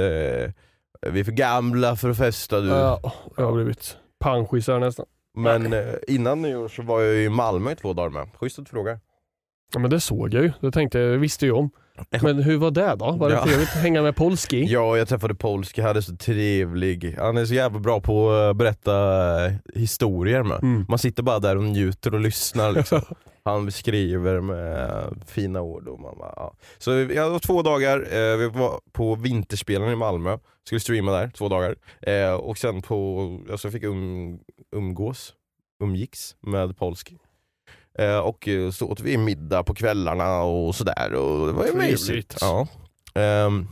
[1.02, 2.68] eh, vi är för gamla för att festa du.
[2.68, 5.06] Ja, jag har blivit panschisar nästan.
[5.34, 8.28] Men eh, innan nyår så var jag i Malmö i två dagar med.
[8.34, 9.00] Schysst att du frågar.
[9.72, 10.52] Ja, men det såg jag ju.
[10.60, 11.70] Det tänkte jag, visste jag om.
[12.22, 13.12] Men hur var det då?
[13.12, 13.44] Var det Ja.
[13.44, 14.64] trevligt att hänga med Polski?
[14.68, 17.16] Ja, jag träffade Polski, hade så trevlig.
[17.18, 18.94] Han är så jävla bra på att berätta
[19.46, 20.62] eh, historier med.
[20.62, 20.84] Mm.
[20.88, 22.72] Man sitter bara där och njuter och lyssnar.
[22.72, 23.00] Liksom.
[23.44, 25.88] Han beskriver med fina ord.
[25.88, 26.54] Och man bara, ja.
[26.78, 31.28] Så jag var två dagar, eh, vi var på Vinterspelen i Malmö, skulle streama där
[31.28, 31.74] två dagar.
[32.02, 34.38] Eh, och sen på, alltså jag fick um,
[34.76, 35.32] umgås,
[35.82, 37.18] umgicks med Polski.
[37.98, 41.14] Eh, och eh, så åt vi middag på kvällarna och sådär.
[41.14, 42.36] Och det var ju mysigt.
[42.40, 42.68] Ja.
[43.14, 43.68] Ehm,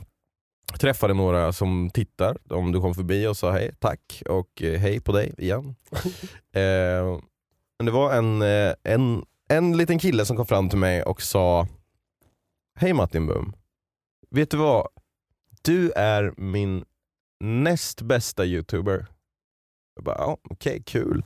[0.78, 5.00] träffade några som tittar, om du kom förbi och sa hej, tack och eh, hej
[5.00, 5.74] på dig igen.
[6.52, 7.20] Ehm,
[7.78, 11.22] men det var en, eh, en, en liten kille som kom fram till mig och
[11.22, 11.66] sa
[12.78, 13.52] Hej Martin Bum,
[14.30, 14.88] vet du vad?
[15.62, 16.84] Du är min
[17.40, 19.06] näst bästa youtuber.
[19.94, 21.22] Jag bara, ja, okej, kul.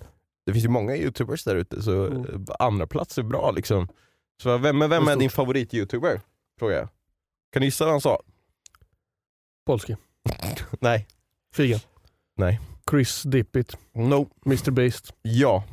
[0.48, 2.46] Det finns ju många youtubers där ute så Mm.
[2.58, 3.88] andra plats är bra liksom.
[4.42, 6.20] Så vem, vem är din favorit-youtuber?
[6.58, 6.88] Frågade jag.
[7.52, 8.22] Kan du gissa vad han sa?
[9.66, 9.96] Polski.
[10.80, 11.06] Nej.
[11.54, 11.80] Figen.
[12.36, 12.60] Nej.
[12.90, 13.76] Chris Dippit.
[13.92, 14.28] No.
[14.46, 15.12] Mr Beast.
[15.22, 15.64] Ja.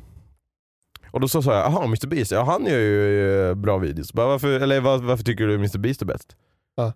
[1.11, 4.13] Och då sa jag, jaha Mr Beast, ja han gör ju eh, bra videos.
[4.13, 6.35] Bara, varför, eller var, varför tycker du Mr Beast är bäst?
[6.75, 6.93] Ja.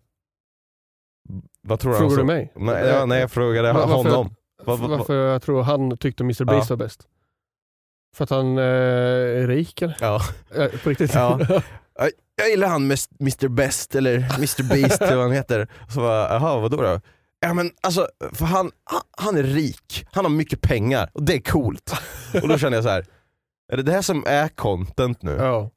[1.62, 2.52] Vad tror Frågar du mig?
[2.56, 4.36] Nej, ja, nej jag frågade Va- varför- honom.
[4.66, 7.08] Vad- Varför jag tror han tyckte Mr Beast var bäst?
[8.16, 9.98] För att han eh, är rik eller?
[10.00, 10.22] Ja.
[10.56, 11.14] Eh, på riktigt?
[11.14, 11.40] Ja.
[12.36, 15.68] Jag gillar han Mr Best eller Mr Beast eller vad han heter.
[15.90, 17.02] Så bara, jaha vadå då?
[17.40, 18.72] Ja men alltså, för han,
[19.18, 21.94] han, är rik, han har mycket pengar och det är coolt.
[22.42, 23.06] Och då känner jag så här.
[23.72, 25.32] är det det här som är content nu?
[25.32, 25.72] ja.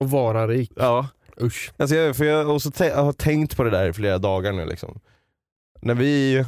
[0.00, 0.72] Och vara rik.
[0.76, 1.08] Ja.
[1.42, 1.72] Usch.
[1.76, 4.52] Alltså jag, för jag, och så jag har tänkt på det där i flera dagar
[4.52, 5.00] nu liksom.
[5.82, 6.44] När vi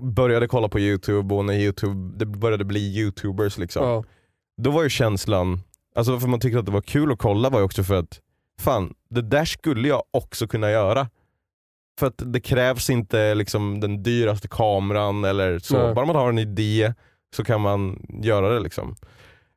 [0.00, 3.86] började kolla på youtube och när YouTube, det började bli youtubers liksom.
[3.86, 4.04] Ja.
[4.56, 5.60] Då var ju känslan,
[5.94, 8.20] alltså varför man tyckte att det var kul att kolla var ju också för att
[8.60, 11.08] fan, det där skulle jag också kunna göra.
[11.98, 15.78] För att det krävs inte liksom den dyraste kameran eller så.
[15.78, 15.94] Nej.
[15.94, 16.94] Bara man har en idé
[17.36, 18.96] så kan man göra det liksom.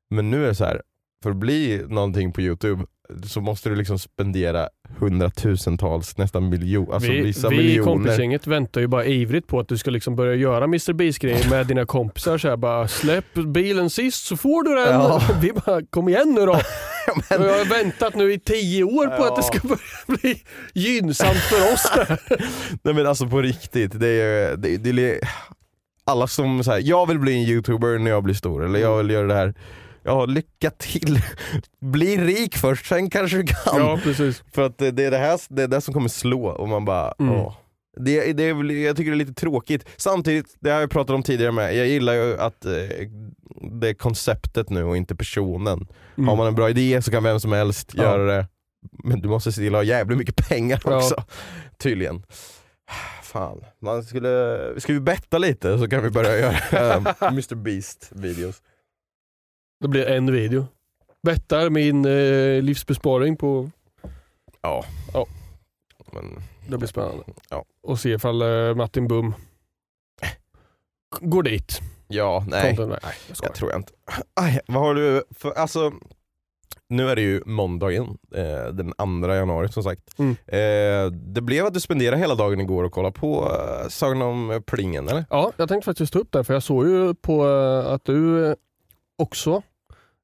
[0.09, 0.81] Men nu är det så här,
[1.23, 2.85] för att bli någonting på youtube
[3.27, 4.69] så måste du liksom spendera
[4.99, 7.91] hundratusentals, nästan miljoner, alltså vi vissa vi i miljoner.
[7.91, 11.67] kompisgänget väntar ju bara ivrigt på att du ska liksom börja göra Mr Beast-grejer med
[11.67, 12.37] dina kompisar.
[12.37, 14.93] Så här, bara släpp bilen sist så får du den.
[14.93, 15.21] Ja.
[15.41, 16.53] Vi bara, kom igen nu då.
[17.29, 19.27] men- jag har väntat nu i tio år på Ja.
[19.29, 19.81] att det ska börja
[20.21, 20.41] bli
[20.73, 21.91] gynnsamt för oss.
[22.83, 25.19] Nej men alltså på riktigt, det är, det, det är
[26.05, 29.09] alla som säger jag vill bli en youtuber när jag blir stor, eller jag vill
[29.09, 29.53] göra det här.
[30.03, 31.19] Ja, lycka till.
[31.81, 33.57] Bli rik först, sen kanske du kan.
[33.77, 34.43] Ja, precis.
[34.53, 37.13] För att det är det här det är det som kommer slå och man bara,
[37.19, 37.33] Mm.
[37.35, 37.55] åh.
[38.01, 39.85] Det, det jag tycker det är lite tråkigt.
[39.97, 42.71] Samtidigt, det har jag pratat om tidigare med, jag gillar ju att eh,
[43.81, 45.87] det är konceptet nu och inte personen.
[46.17, 46.27] Mm.
[46.27, 48.03] Har man en bra idé så kan vem som helst Ja.
[48.03, 48.47] göra det.
[49.03, 50.97] Men du måste se till att ha jävligt mycket pengar Ja.
[50.97, 51.15] också.
[51.77, 52.23] Tydligen.
[53.23, 58.09] Fan, man skulle, ska vi betta lite så kan vi börja göra um, Mr Beast
[58.11, 58.61] videos.
[59.79, 60.65] Det blir en video.
[61.23, 63.69] Bettar min eh, livsbesparing på...
[64.61, 64.85] Ja.
[65.13, 65.25] Ja.
[66.13, 66.25] Men,
[66.69, 67.23] Det blir spännande.
[67.49, 67.65] Ja.
[67.83, 69.33] Och se ifall eh, Martin Bum
[71.19, 71.79] går dit.
[72.07, 72.75] ja, nej.
[72.75, 73.91] Content- nej jag Jag tror jag inte.
[74.33, 75.91] Aj, vad har du för, alltså,
[76.89, 80.19] nu är det ju måndagen, eh, den 2 januari som sagt.
[80.19, 80.31] Mm.
[80.47, 83.51] Eh, det blev att du spenderade hela dagen igår och kollade på
[83.83, 85.25] eh, Sagan om Plingen eller?
[85.29, 88.55] Ja, jag tänkte faktiskt ta upp det, för jag såg ju på eh, att du
[89.17, 89.61] också,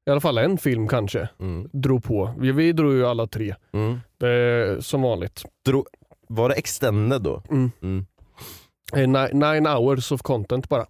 [0.06, 1.68] i alla fall en film kanske, Mm.
[1.72, 2.34] drog på.
[2.38, 3.92] Vi, vi drog ju alla tre, Mm.
[4.22, 5.42] eh, som vanligt.
[6.28, 7.42] Var det extended då?
[7.50, 7.70] Mm.
[7.82, 8.06] Mm.
[8.96, 10.86] Eh, ni- nine hours of content bara.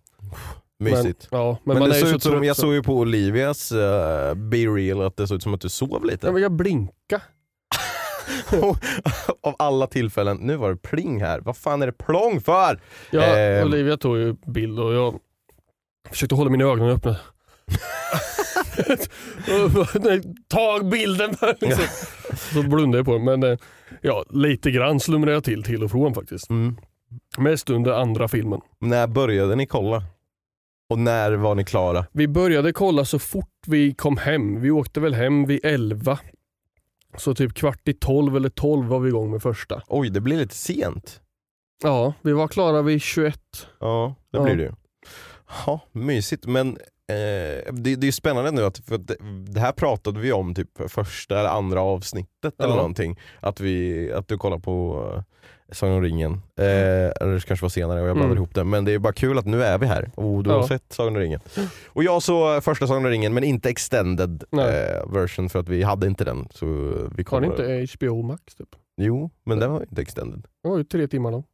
[0.78, 1.28] Mysigt.
[1.30, 2.94] Men, ja, men, Men, man det är så ut som, jag så- såg ju på
[2.98, 6.26] Olivias uh, Be Real att det såg ut som att du sov lite.
[6.26, 7.20] Ja, men jag blinka.
[9.42, 11.40] Av alla tillfällen, nu var det pling här.
[11.40, 12.80] Vad fan är det plong för?
[13.10, 13.66] Ja, Ehm.
[13.66, 15.18] Olivia tog ju bild och jag
[16.10, 17.16] försökte hålla mina ögon öppna.
[20.48, 21.30] Ta bilden!
[21.60, 21.84] liksom.
[22.52, 23.24] så blundade jag på den.
[23.24, 23.58] Men eh,
[24.00, 26.50] ja, lite grann slumrade jag till till och från faktiskt.
[26.50, 26.76] Mm.
[27.38, 28.60] Mest under andra filmen.
[28.80, 30.02] När började ni kolla?
[30.88, 32.06] Och när var ni klara?
[32.12, 34.60] Vi började kolla så fort vi kom hem.
[34.60, 36.18] Vi åkte väl hem vid 11.
[37.16, 39.82] Så typ kvart i 12 eller 12 var vi igång med första.
[39.88, 41.20] Oj, det blir lite sent.
[41.82, 43.40] Ja, vi var klara vid 21.
[43.80, 44.44] Ja, det Ja.
[44.44, 44.72] blir det ju.
[45.66, 46.46] Ja, mysigt.
[46.46, 49.16] Men eh, det, det är spännande nu att, för det,
[49.52, 52.76] det här pratade vi om typ första eller andra avsnittet eller Ja.
[52.76, 53.18] någonting.
[53.40, 55.22] Att, vi, att du kollar på uh,
[55.72, 56.32] Sagan om ringen.
[56.32, 56.64] Eh,
[57.20, 58.36] eller det kanske var senare och jag blandade Mm.
[58.44, 58.64] ihop det.
[58.64, 60.68] Men det är bara kul att nu är vi här och du har Ja.
[60.68, 61.40] sett Sagan om ringen.
[61.86, 65.82] Och jag såg första Sagan om ringen men inte extended eh, version för att vi
[65.82, 66.48] hade inte den.
[66.50, 66.66] Så
[67.16, 68.54] vi Har ni inte HBO Max?
[68.54, 68.68] Typ?
[69.00, 70.46] Jo, men den var inte extended.
[70.62, 71.44] Det var ju tre timmar då.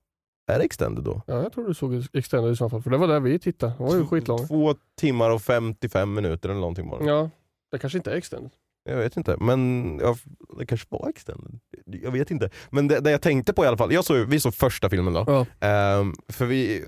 [0.47, 1.23] Är det extended då?
[1.27, 2.83] Ja, jag tror du såg Extended i så fall.
[2.83, 3.73] För det var där vi tittade.
[3.79, 4.49] Det var ju skitlångt.
[4.49, 7.05] Två timmar och 55 minuter eller någonting bara.
[7.05, 7.31] Ja,
[7.71, 8.51] det kanske inte är Extended.
[8.85, 10.17] Jag vet inte, men ja,
[10.59, 11.61] det kanske var extended.
[11.87, 12.51] Jag vet inte.
[12.71, 15.13] Men det, det jag tänkte på i alla fall, jag såg, vi såg första filmen
[15.15, 15.25] då.
[15.27, 15.47] Ja.
[15.69, 16.85] Ehm, för vi,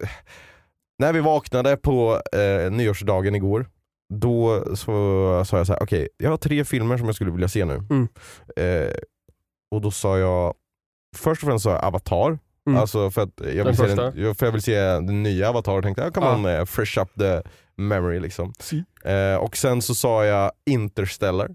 [0.98, 3.66] när vi vaknade på eh, nyårsdagen igår,
[4.14, 7.48] då så sa jag så här: okej jag har tre filmer som jag skulle vilja
[7.48, 7.74] se nu.
[7.90, 8.08] Mm.
[8.56, 8.94] Eh,
[9.70, 10.54] och då sa jag,
[11.16, 12.80] först och främst sa jag Avatar, Mm.
[12.80, 15.82] Alltså för att jag vill, se den, för jag vill se den nya Avatar och
[15.82, 16.36] tänkte jag kan Ja.
[16.36, 17.42] man eh, fresh up the
[17.76, 18.52] memory liksom.
[18.58, 18.84] Si.
[19.04, 21.50] Eh, och sen så sa jag Interstellar.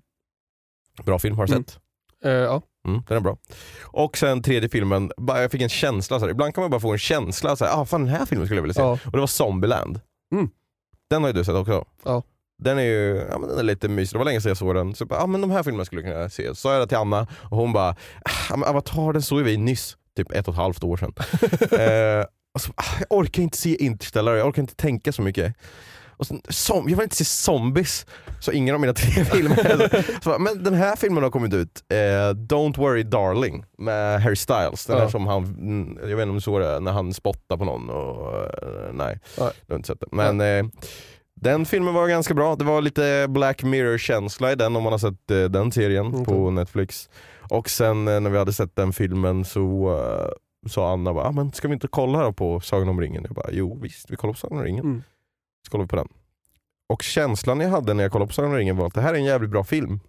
[1.04, 1.64] Bra film, har du Mm.
[1.66, 1.80] sett?
[2.24, 2.62] Eh, ja.
[2.88, 3.38] Mm, den är bra.
[3.84, 6.82] Och sen tredje filmen, bara, jag fick en känsla, så här, ibland kan man bara
[6.82, 8.82] få en känsla, så här, ah, fan den här filmen skulle jag vilja se.
[8.82, 8.92] ja.
[9.06, 10.00] Och det var Zombieland.
[10.34, 10.50] Mm.
[11.10, 11.86] Den har ju du sett också?
[12.06, 12.24] Ja.
[12.64, 14.76] Den är ju ja, men den är lite mysig, det var länge sedan jag såg
[14.76, 14.96] den.
[14.96, 16.48] Så jag bara, ah, men de här filmerna skulle jag kunna se.
[16.48, 17.96] Så sa jag det till Anna och hon bara,
[18.50, 21.14] ah, Avatar den såg vi nyss, typ ett och ett halvt år sedan.
[21.80, 22.26] eh,
[22.60, 25.54] så, ah, jag orkar inte se Interstellar, jag orkar inte tänka så mycket.
[26.18, 28.06] Och sen, som, jag vill inte se zombies,
[28.40, 30.24] så ingen av mina tre filmer.
[30.24, 31.96] så, men den här filmen har kommit ut, eh,
[32.36, 34.86] Don't Worry Darling med Harry Styles.
[34.86, 35.10] Den Ja.
[35.10, 37.90] som han, mm, jag vet inte om du såg det, när han spottar på någon.
[37.90, 39.52] Och, eh, nej, Nej.
[39.68, 40.08] du har inte sett det.
[40.12, 40.66] Men eh,
[41.42, 45.00] den filmen var ganska bra, det var lite Black Mirror-känsla i den om man har
[45.00, 46.52] sett eh, den serien Mm, på.
[46.52, 47.10] Netflix.
[47.50, 51.32] Och sen eh, när vi hade sett den filmen så eh, sa Anna bara, ah,
[51.32, 53.24] men ska vi inte kolla på Sagan om ringen?
[53.28, 54.86] Jag bara, jo visst vi kollar på Sagan om ringen.
[54.86, 55.04] Mm.
[55.66, 56.08] Så kollar vi på den.
[56.94, 59.14] Och känslan jag hade när jag kollade på Sagan om ringen var att det här
[59.14, 60.00] är en jävligt bra film.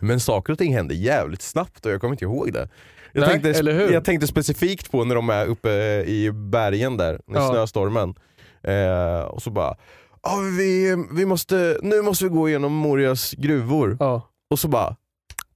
[0.00, 2.68] Men saker och ting händer jävligt snabbt och jag kommer inte ihåg det.
[3.12, 3.92] Jag, Nej, tänkte, eller hur?
[3.92, 5.70] jag tänkte specifikt på när de är uppe
[6.06, 7.48] i bergen där, i Ja.
[7.50, 8.14] snöstormen.
[8.62, 9.76] Eh, och så bara,
[10.20, 13.96] ah, vi, vi måste, nu måste vi gå igenom Morias gruvor.
[14.00, 14.22] Ja.
[14.50, 14.96] Och så bara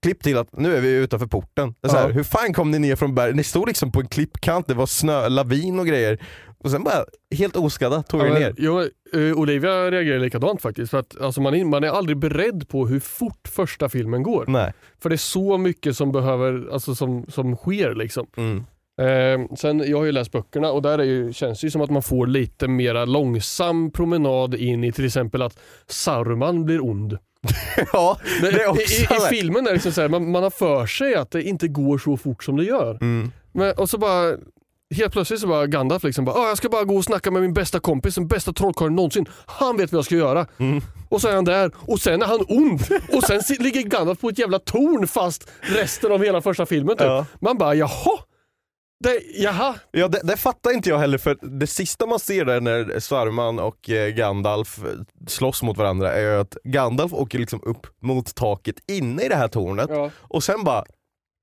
[0.05, 1.75] klipp till att nu är vi utanför porten.
[1.87, 2.13] Så här, Ja.
[2.15, 3.37] Hur fan kom ni ner från berget?
[3.37, 6.19] Ni stod liksom på en klippkant, det var snö, lavin och grejer.
[6.59, 7.05] Och sen bara
[7.37, 8.55] helt oskadda tog Ja, men, ner.
[8.59, 10.91] jo, eh, Olivia reagerar likadant faktiskt.
[10.91, 14.45] För att, alltså, man, är, man är aldrig beredd på hur fort första filmen går.
[14.49, 14.73] Nej.
[15.03, 17.95] För det är så mycket som behöver, alltså, som, som sker.
[17.95, 18.27] Liksom.
[18.37, 18.65] Mm.
[19.01, 21.81] Eh, sen, jag har ju läst böckerna och där är ju, känns det ju som
[21.81, 27.19] att man får lite mera långsam promenad in i till exempel att Saruman blir ond.
[27.93, 29.29] Ja, det är I, också i, I det.
[29.29, 31.99] filmen är det liksom så här, man, man har för sig att det inte går
[31.99, 32.91] så fort som det gör.
[33.01, 33.33] Mm.
[33.53, 34.33] Men, och så bara
[34.97, 37.43] Helt plötsligt så bara Gandalf liksom bara, "Ah, jag ska bara gå och snacka med
[37.43, 39.27] min bästa kompis, den bästa trollkarlen någonsin.
[39.47, 40.47] Han vet vad jag ska göra.
[40.59, 40.83] Mm.
[41.09, 42.81] Och så är han där och sen är han ond.
[43.13, 47.07] Och sen ligger Gandalf på ett jävla torn fast resten av hela första filmen typ.
[47.07, 47.27] Ja.
[47.41, 48.19] Man bara jaha?
[49.05, 49.75] Det, jaha?
[49.91, 53.59] Ja, det, det fattar inte jag heller för det sista man ser där när Saruman
[53.59, 54.91] och eh, Gandalf eh,
[55.27, 59.37] slåss mot varandra är ju att Gandalf åker liksom upp mot taket inne i det
[59.37, 60.11] här tornet Ja.
[60.21, 60.85] och sen bara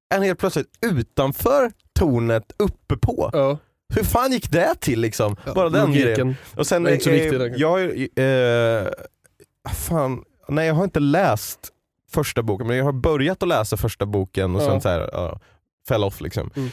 [0.10, 3.30] är han helt plötsligt utanför tornet uppe på.
[3.34, 3.58] ja.
[3.93, 5.36] Hur fan gick det till liksom?
[5.56, 6.36] Bara den grejen.
[6.56, 7.54] Och sen, är inte så eh, viktigt, den.
[7.58, 8.88] jag ju, eh,
[9.74, 11.60] fan, nej jag har inte läst
[12.12, 14.65] första boken men jag har börjat att läsa första boken och Ja.
[14.65, 15.39] sen så här, ja,
[15.88, 16.52] fell off liksom.
[16.56, 16.69] Mm.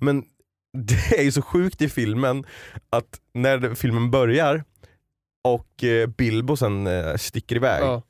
[0.00, 0.24] Men
[0.78, 2.44] det är ju så sjukt i filmen
[2.90, 4.64] att när filmen börjar
[5.44, 8.02] och eh, Bilbo sen eh, sticker iväg Ja.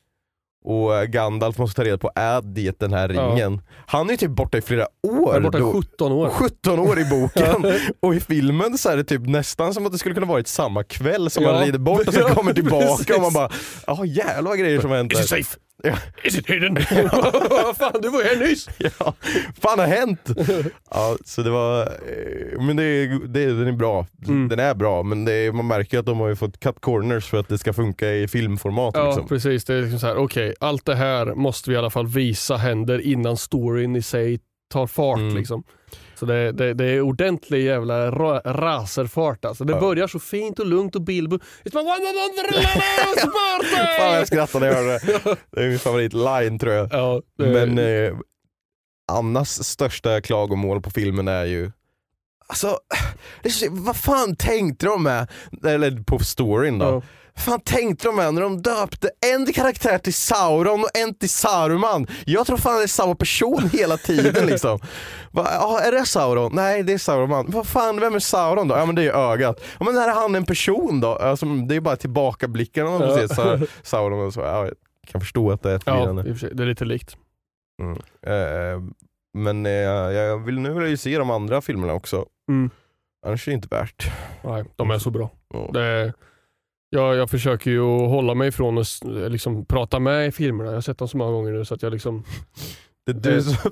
[0.65, 3.23] och eh, Gandalf måste ta reda på är det den här Ja.
[3.23, 3.63] ringen.
[3.87, 5.29] Han är ju typ borta i flera år.
[5.29, 5.73] Jag är borta i då.
[5.73, 6.31] 17 år.
[6.31, 9.99] 17 år i boken och i filmen så är det typ nästan som att det
[9.99, 11.53] skulle kunna varit samma kväll som Ja.
[11.53, 13.51] man rider bort och sen Ja, kommer tillbaka och man bara
[13.87, 15.27] ja jävlar vad grejer som hänt Is där.
[15.27, 15.59] safe?
[15.83, 15.97] Ja.
[16.25, 16.77] Is it hidden?
[17.79, 18.69] Fan, du var här nyss!
[18.79, 19.15] Ja,
[19.63, 20.31] fan har hänt?
[20.91, 24.07] Ja, så det var, eh, men det, det, den är bra.
[24.27, 24.49] Mm.
[24.49, 27.39] Den är bra, men det, man märker att de har ju fått cut corners för
[27.39, 28.95] att det ska funka i filmformat.
[28.97, 29.29] Ja liksom.
[29.29, 32.07] precis, det är liksom så här, okej allt det här måste vi i alla fall
[32.07, 34.41] visa händer innan storyn i sig
[34.73, 35.19] tar fart.
[35.19, 35.37] Mm.
[35.37, 35.65] Liksom.
[36.19, 39.65] Så det, det, det är ordentlig jävla ra, racerfart alltså.
[39.65, 39.81] Det Ja.
[39.81, 43.99] börjar så fint och lugnt och Bilbo It's my one and only last birthday!
[43.99, 45.37] Fan jag skrattade när jag hörde det.
[45.51, 46.89] Det är min favoritline tror jag.
[46.93, 48.19] Ja, det- Men eh,
[49.13, 51.71] Annas största klagomål på filmen är ju
[52.51, 52.79] Alltså,
[53.43, 55.31] det är så, vad fan tänkte de med,
[55.67, 56.85] eller på storyn då?
[56.87, 57.03] Ja.
[57.39, 62.07] Fan tänkte de med när de döpte en karaktär till Sauron och en till Saruman?
[62.27, 64.79] Jag tror fan det är samma person hela tiden liksom.
[65.31, 66.51] Va, ja, är det Sauron?
[66.55, 67.47] Nej det är Sauron.
[67.51, 68.77] Vad fan, vem är Sauron då?
[68.77, 69.61] Ja men det är ögat.
[69.79, 71.15] Ja, men är han en person då?
[71.15, 74.41] Alltså, det är bara tillbakablickarna man får se Sa- Sauron och så.
[74.41, 74.75] Ja, jag
[75.07, 76.13] kan förstå att det är ett Ja,
[76.53, 77.17] det är lite likt.
[77.83, 77.99] Mm.
[78.27, 78.83] Eh,
[79.39, 82.27] men eh, jag vill nu vill jag ju se de andra filmerna också.
[82.51, 82.71] Mm.
[83.27, 84.11] Annars är det inte värt.
[84.45, 85.31] Nej, de är så bra.
[85.55, 85.71] Ja.
[85.73, 86.13] Det,
[86.91, 88.87] jag, jag försöker ju hålla mig ifrån att
[89.31, 90.71] liksom, prata med i filmerna.
[90.71, 92.25] Jag har sett dem så många gånger nu så att jag liksom...
[93.13, 93.41] Du, Eh.
[93.43, 93.71] som-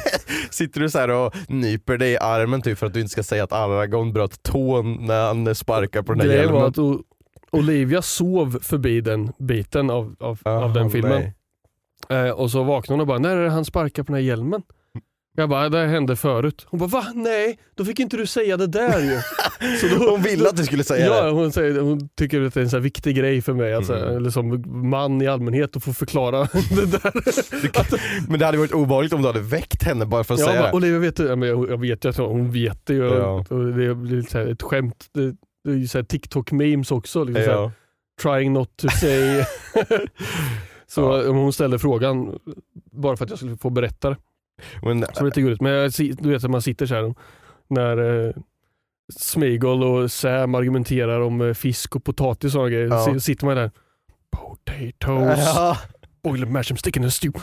[0.50, 3.22] sitter du så här och nyper dig i armen typ för att du inte ska
[3.22, 6.70] säga att Aragorn bröt tån när han sparkar på den där Grejen var hjälmen?
[6.70, 7.02] att O-
[7.50, 11.22] Olivia sov förbi den biten av, av, av den filmen.
[12.08, 14.28] Eh, och så vaknade hon och bara, när är det han sparkar på den här
[14.28, 14.62] hjälmen?
[15.36, 16.66] Jag bara, det hände förut.
[16.68, 17.06] Hon bara, va?
[17.14, 19.20] Nej, då fick inte du säga det där ju.
[19.80, 21.30] Så då, Hon ville att du skulle säga Ja, det.
[21.30, 24.16] hon, säger, hon tycker att det är en så viktig grej för mig, alltså, Mm.
[24.16, 26.38] eller som man i allmänhet, att få förklara
[26.70, 28.30] det där.
[28.30, 30.60] Men det hade varit obehagligt om du hade väckt henne bara för att Jag säga
[30.60, 30.76] bara, det.
[30.76, 33.04] Olivia vet ja, men jag, jag vet ju att hon, vet det ju.
[33.04, 33.44] Ja.
[33.50, 35.04] Och det blir så här ett skämt.
[35.14, 37.24] Det, det är ju så TikTok-memes också.
[37.24, 37.72] Liksom så här, Ja.
[38.22, 39.44] trying not to say.
[40.86, 41.32] så Ja.
[41.32, 42.38] hon ställde frågan
[42.92, 44.16] bara för att jag skulle få berätta det.
[44.82, 45.60] Men, det är lite gulligt.
[45.60, 47.14] Men jag, du vet att man sitter så här
[47.68, 48.34] när eh,
[49.12, 52.86] Smeagol och Sam argumenterar om eh, fisk och potatis och sådana grejer.
[52.86, 53.04] Ja.
[53.04, 53.70] Så sitter man där.
[54.30, 55.78] Potatoes, ja.
[56.22, 57.40] boil and mash them, stick in a stew.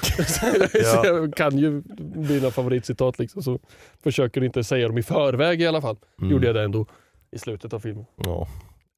[0.74, 1.06] Ja.
[1.06, 1.84] jag kan ju
[2.16, 3.44] mina favoritcitat liksom.
[3.44, 3.60] Så
[4.04, 5.98] försöker inte säga dem i förväg i alla fall.
[6.22, 6.32] Mm.
[6.32, 6.86] Gjorde jag det ändå
[7.32, 8.06] i slutet av filmen.
[8.16, 8.48] Ja.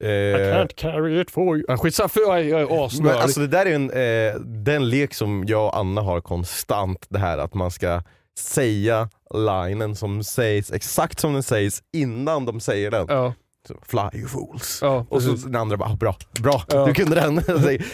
[0.04, 1.64] I Eh, can't carry it for you.
[1.68, 3.20] Ah, skitsamma, för jag är, asnördig.
[3.20, 7.18] alltså det där är en, eh, den lek som jag och Anna har konstant, det
[7.18, 8.02] här att man ska
[8.38, 13.06] säga linen som sägs exakt som den sägs innan de säger den.
[13.08, 13.32] ja,
[13.68, 14.78] Så, Fly you fools.
[14.82, 16.86] ja, Och så den andra bara, "Ah, bra, bra, Ja.
[16.86, 17.34] du kunde den.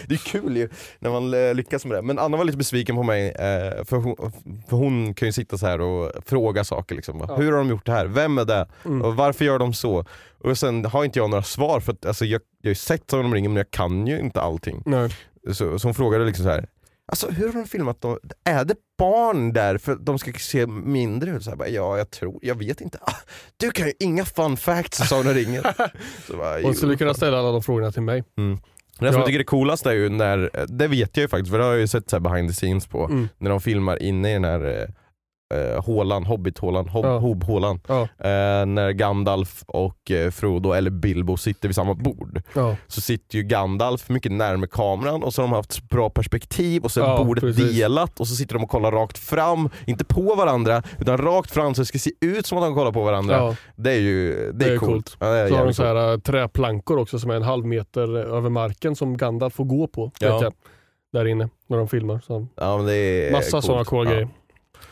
[0.08, 0.68] Det är kul ju
[0.98, 2.02] när man eh, lyckas med det.
[2.02, 4.16] Men Anna var lite besviken på mig, eh, för hon,
[4.68, 6.94] för hon kan ju sitta så här och fråga saker.
[6.94, 7.24] Liksom.
[7.28, 7.36] Ja.
[7.36, 8.06] Hur har de gjort det här?
[8.06, 8.68] Vem är det?
[8.84, 9.02] Mm.
[9.02, 10.04] Och varför gör de så?
[10.44, 13.10] Och sen har inte jag några svar, för att, alltså, jag, jag har ju sett
[13.10, 14.82] Sagan om ringen men jag kan ju inte allting.
[14.86, 15.10] Nej.
[15.52, 16.66] Så, så hon frågade liksom så här.
[17.10, 18.18] Alltså hur har de filmat dem?
[18.44, 21.44] Är det barn där för de ska se mindre ut?
[21.44, 22.98] Så bara, ja jag tror, jag vet inte.
[23.02, 23.14] Ah,
[23.56, 25.62] du kan ju inga fun facts i Sagan om ringen.
[26.26, 28.24] Så bara, Hon "Jo, skulle kunna fan." ställa alla de frågorna till mig.
[28.36, 28.42] Det
[28.98, 29.26] som jag Ja.
[29.26, 31.80] tycker är coolast är ju när, det vet jag ju faktiskt för det har jag
[31.80, 33.28] ju sett så här behind the scenes på, Mm.
[33.38, 34.92] när de filmar inne i den här
[35.54, 37.18] eh, eh, hålan, hobbithålan, hob, Ja.
[37.18, 37.80] hob-hålan.
[37.88, 38.00] Ja.
[38.02, 42.42] Eh, när Gandalf och eh, Frodo, eller Bilbo, sitter vid samma bord.
[42.54, 42.76] Ja.
[42.86, 46.90] Så sitter ju Gandalf mycket närmare kameran och så har de haft bra perspektiv och
[46.90, 47.72] så är Ja, bordet precis.
[47.78, 51.74] delat och så sitter de och kollar rakt fram, inte på varandra utan rakt fram
[51.74, 53.56] så det ska se ut som att de kollar på varandra.
[53.76, 54.90] Det är ju det är Det är coolt.
[54.92, 55.16] coolt.
[55.20, 57.64] Ja, det är Så har de så här, äh, träplankor också som är en halv
[57.66, 60.10] meter över marken som Gandalf får gå på.
[61.12, 62.20] Där inne när de filmar.
[62.26, 62.78] Så Ja,
[63.32, 63.64] massa coolt.
[63.64, 64.28] sådana coola grejer.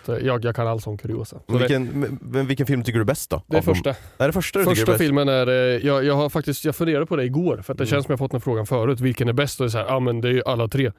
[0.09, 1.41] Så jag, jag kan all sån kuriosa.
[1.47, 3.43] Men vilken, men- vilken film tycker du är bäst då?
[3.47, 3.91] det är Av första.
[4.19, 5.03] Är det första du tycker är Första bäst?
[5.05, 5.55] filmen är, eh,
[5.87, 7.91] jag, jag har faktiskt, jag funderade på det igår för att det Mm.
[7.91, 9.01] känns som jag fått den frågan förut.
[9.01, 9.61] Vilken är bäst?
[9.61, 10.93] Och det är så här, ja men det är ju alla tre.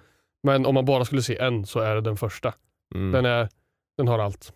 [0.43, 2.53] Men om man bara skulle se en så är det den första.
[2.95, 3.11] Mm.
[3.11, 3.49] Den, är,
[3.97, 4.53] den har allt.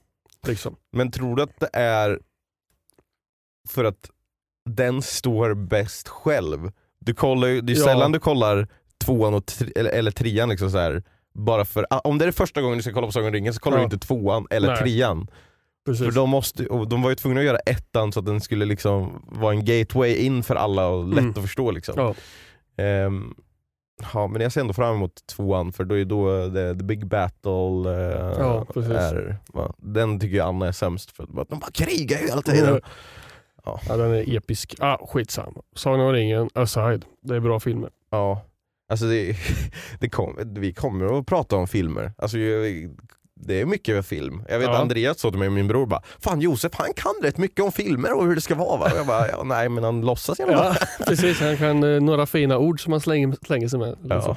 [0.47, 0.75] Liksom.
[0.91, 2.19] Men tror du att det är
[3.69, 4.09] för att
[4.69, 6.71] den står bäst själv?
[6.99, 7.83] Du kollar ju, det är Ja.
[7.83, 8.67] sällan du kollar
[9.05, 11.03] tvåan och tre, eller, eller trean liksom så här.
[11.33, 13.53] Bara för, ah, om det är första gången du ska kolla på Sagan om ringen
[13.53, 13.81] så kollar Ja.
[13.81, 14.77] du inte tvåan eller Nej.
[14.77, 15.27] trean.
[15.85, 16.05] Precis.
[16.05, 19.25] För de, måste, de var ju tvungna att göra ettan så att den skulle liksom
[19.27, 21.29] vara en gateway in för alla och lätt Mm.
[21.31, 21.71] att förstå.
[21.71, 21.93] Liksom.
[21.97, 22.13] Ja.
[22.83, 23.33] Ehm,
[24.13, 27.07] ja, men jag ser ändå fram emot tvåan för då är då the, the big
[27.07, 28.91] battle eh, Ja, precis.
[28.91, 31.23] är, va, Den tycker jag Anna är sämst för.
[31.23, 32.81] att De bara krigar ju hela tiden.
[33.65, 34.75] Ja, den är episk.
[34.79, 35.61] Ah, skitsamma.
[35.75, 37.05] Sagan om ringen aside.
[37.21, 37.89] Det är bra filmer.
[38.09, 38.41] Ja.
[38.89, 39.35] Alltså det,
[39.99, 42.11] det kom, vi kommer att prata om filmer.
[42.17, 42.37] Alltså,
[43.35, 44.43] det är mycket film.
[44.49, 44.77] Jag vet Ja.
[44.77, 47.71] Andreas sa till mig och min bror bara Fan Josef han kan rätt mycket om
[47.71, 48.85] filmer och hur det ska vara va?
[48.91, 50.47] Och jag bara, ja, nej men han låtsas fall.
[50.51, 50.75] Ja,
[51.07, 51.39] precis.
[51.39, 53.97] Han kan eh, några fina ord som han slänger, slänger sig med.
[54.09, 54.15] Ja.
[54.15, 54.35] Liksom.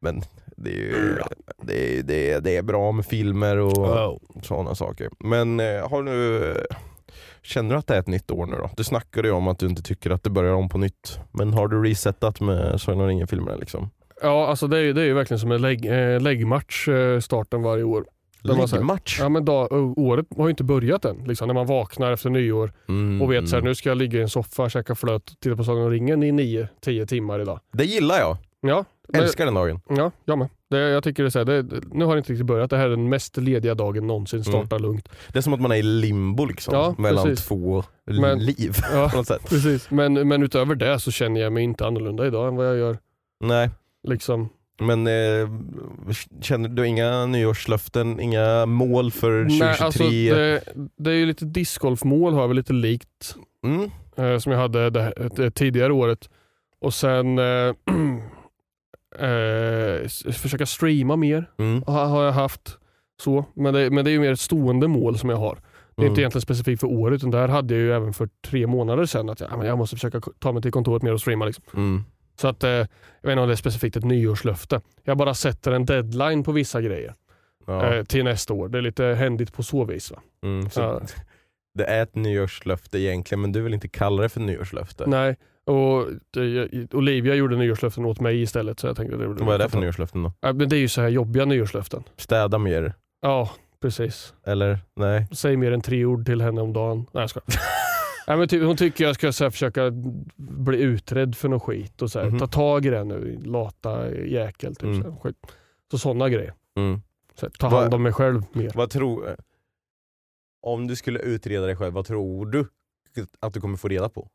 [0.00, 0.22] Men
[0.56, 1.18] Det är, ju,
[1.62, 4.20] det, är, det, är, det är bra med filmer och Wow.
[4.42, 5.10] sådana saker.
[5.18, 6.54] Men eh, har du,
[7.44, 8.70] känner du att det är ett nytt år nu då?
[8.76, 11.18] Du snackade ju om att du inte tycker att det börjar om på nytt.
[11.32, 13.90] Men har du resetat med Sagan om ringen-filmerna liksom?
[14.22, 17.62] Ja, alltså det är, det är ju verkligen som en lägg, eh, läggmatch eh, starten
[17.62, 18.04] varje år.
[18.42, 19.20] Liggmatch?
[19.20, 21.24] Ja, men dag, och året har ju inte börjat än.
[21.24, 23.68] Liksom, när man vaknar efter nyår Mm, och vet så här, mm.
[23.68, 26.22] nu ska jag ligga i en soffa, käka flöt och titta på Sagan om ringen
[26.22, 27.60] i 9-10 timmar idag.
[27.72, 28.36] Det gillar jag.
[28.60, 29.80] Ja, Älskar den dagen.
[29.88, 30.48] Ja, jag med.
[30.74, 32.70] Det, jag tycker det är så här, det, nu har det inte riktigt börjat.
[32.70, 34.44] Det här är den mest lediga dagen någonsin.
[34.44, 35.08] Starta lugnt.
[35.32, 36.74] Det är som att man är i limbo liksom.
[36.74, 37.46] Ja, mellan precis.
[37.46, 39.48] två Men- liv Ja, på något sätt.
[39.48, 39.90] precis.
[39.90, 42.98] Men, men utöver det så känner jag mig inte annorlunda idag än vad jag gör.
[43.40, 43.70] Nej,
[44.08, 44.48] Liksom.
[44.80, 45.48] men eh,
[46.40, 49.58] känner du inga nyårslöften, inga mål för 2023?
[49.66, 50.62] Nej, alltså, det,
[50.96, 53.90] det är ju lite discgolfmål har väl lite likt mm?
[54.16, 56.28] eh, som jag hade det, det tidigare året.
[56.80, 57.44] Och sen eh,
[59.18, 61.82] eh, försöka streama mer Mm.
[61.86, 62.78] har, har jag haft.
[63.22, 63.44] så.
[63.54, 65.54] Men det, men det är ju mer ett stående mål som jag har.
[65.54, 66.10] Det är Mm.
[66.12, 69.30] inte egentligen specifikt för året utan där hade jag ju även för tre månader sedan
[69.30, 71.44] att jag, jag måste försöka ta mig till kontoret mer och streama.
[71.44, 71.64] Liksom.
[71.74, 72.04] Mm.
[72.40, 72.86] Så att, eh, jag
[73.22, 74.80] vet inte om det är specifikt ett nyårslöfte.
[75.04, 77.14] Jag bara sätter en deadline på vissa grejer
[77.66, 77.94] Ja.
[77.94, 78.68] eh, till nästa år.
[78.68, 80.12] Det är lite händigt på så vis.
[80.44, 80.70] Mm.
[80.70, 81.00] Så Ja.
[81.74, 85.04] Det är ett nyårslöfte egentligen men du vill inte kalla det för nyårslöfte.
[85.06, 86.06] Nej, och
[86.92, 88.80] Olivia gjorde nyårslöften åt mig istället.
[88.80, 90.32] Så jag tänkte, det, Vad är det för nyårslöften då?
[90.40, 92.02] Ja, men det är ju så här jobbiga nyårslöften.
[92.16, 92.94] Städa mer?
[93.22, 93.50] Ja,
[93.80, 94.34] precis.
[94.46, 94.78] Eller?
[94.96, 95.26] Nej?
[95.32, 97.06] Säg mer än tre ord till henne om dagen.
[97.12, 97.46] Nej jag skojar.
[98.26, 99.90] Nej, men typ, hon tycker jag ska så här, försöka
[100.36, 102.38] bli utredd för något skit och så här, Mhm.
[102.38, 104.74] ta tag i det nu, lata jäkel.
[104.74, 105.02] Typ, Mm.
[105.02, 105.36] så här, skit.
[105.90, 106.54] Så sådana grejer.
[106.76, 107.00] Mm.
[107.40, 108.70] Så här, ta Vad- hand om mig själv mer.
[108.74, 109.36] Vad tror...
[110.66, 112.66] Om du skulle utreda dig själv, vad tror du
[113.40, 114.28] att du kommer få reda på?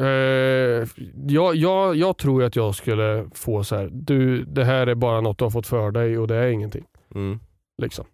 [0.00, 0.88] Eh,
[1.28, 5.20] jag, jag, jag tror att jag skulle få så här, du det här är bara
[5.20, 6.84] något du har fått för dig och det är ingenting.
[7.14, 7.40] Mm.
[7.82, 8.04] Liksom.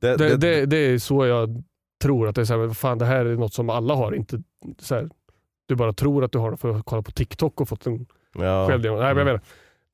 [0.00, 1.62] Det, Det, det, det är så jag
[2.02, 4.14] tror att det är så här, fan det här är något som alla har.
[4.14, 4.42] Inte
[4.78, 5.08] så här,
[5.68, 8.06] du bara tror att du har det för att kolla på TikTok och fått en
[8.34, 8.66] ja.
[8.68, 9.00] självdiagnos.
[9.02, 9.40] Nej, men jag Mm.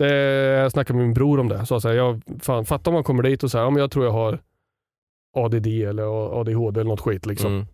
[0.01, 0.15] menar,
[0.63, 1.67] jag snackade med min bror om det.
[1.67, 3.91] Så så här, jag, fan, fatta om man kommer dit och säger ja, men jag
[3.91, 4.39] tror jag har
[5.37, 7.27] ADD eller ADHD eller något skit.
[7.27, 7.53] Liksom.
[7.53, 7.67] Mm.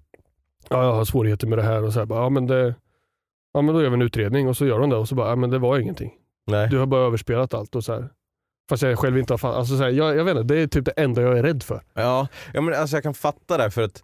[0.70, 1.82] Ja, jag har svårigheter med det här.
[1.82, 2.74] och så här, bara, ja, men det,
[3.52, 5.28] ja, men Då gör vi en utredning och så gör de det och så bara,
[5.28, 6.12] ja, men det var ingenting.
[6.46, 6.68] Nej.
[6.68, 7.74] Du har bara överspelat allt.
[7.74, 8.08] Och så här.
[8.70, 10.66] Fast jag själv inte har fan, alltså, så här, jag, jag vet inte, det är
[10.66, 11.82] typ det enda jag är rädd för.
[11.94, 14.02] Ja, ja men alltså jag kan fatta det för att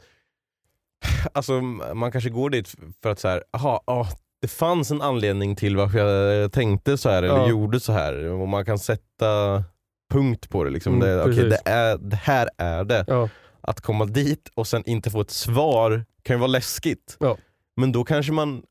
[1.33, 1.53] alltså,
[1.95, 4.07] man kanske går dit för att så här, aha, ah,
[4.43, 7.49] det fanns en anledning till varför jag tänkte så här eller Ja.
[7.49, 9.65] gjorde så här och man kan sätta
[10.13, 10.71] punkt på det.
[10.71, 10.95] Liksom.
[10.95, 11.45] Mm, det, precis.
[11.45, 13.05] det, är, det här är det.
[13.07, 13.29] Ja.
[13.61, 17.17] Att komma dit och sen inte få ett svar kan ju vara läskigt.
[17.21, 17.37] Ja.
[17.77, 18.63] Men då kanske man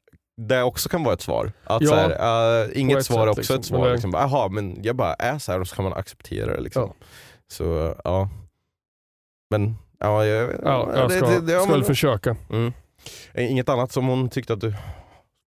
[0.48, 1.52] det också kan vara ett svar.
[1.64, 3.56] Att Ja, så här, uh, inget svar är också liksom.
[3.60, 3.88] ett svar.
[3.88, 4.12] Det- Liksom.
[4.14, 6.62] Jaha, men jag bara är så här och så kan man acceptera det.
[6.62, 6.82] Liksom.
[7.00, 7.06] Ja.
[7.52, 8.30] Så ja.
[9.50, 12.36] Men ja, jag, Ja, jag det- ska, det- det- ja, ska väl försöka.
[12.50, 12.74] Mm.
[13.34, 14.74] Eh, Inget annat som hon tyckte att du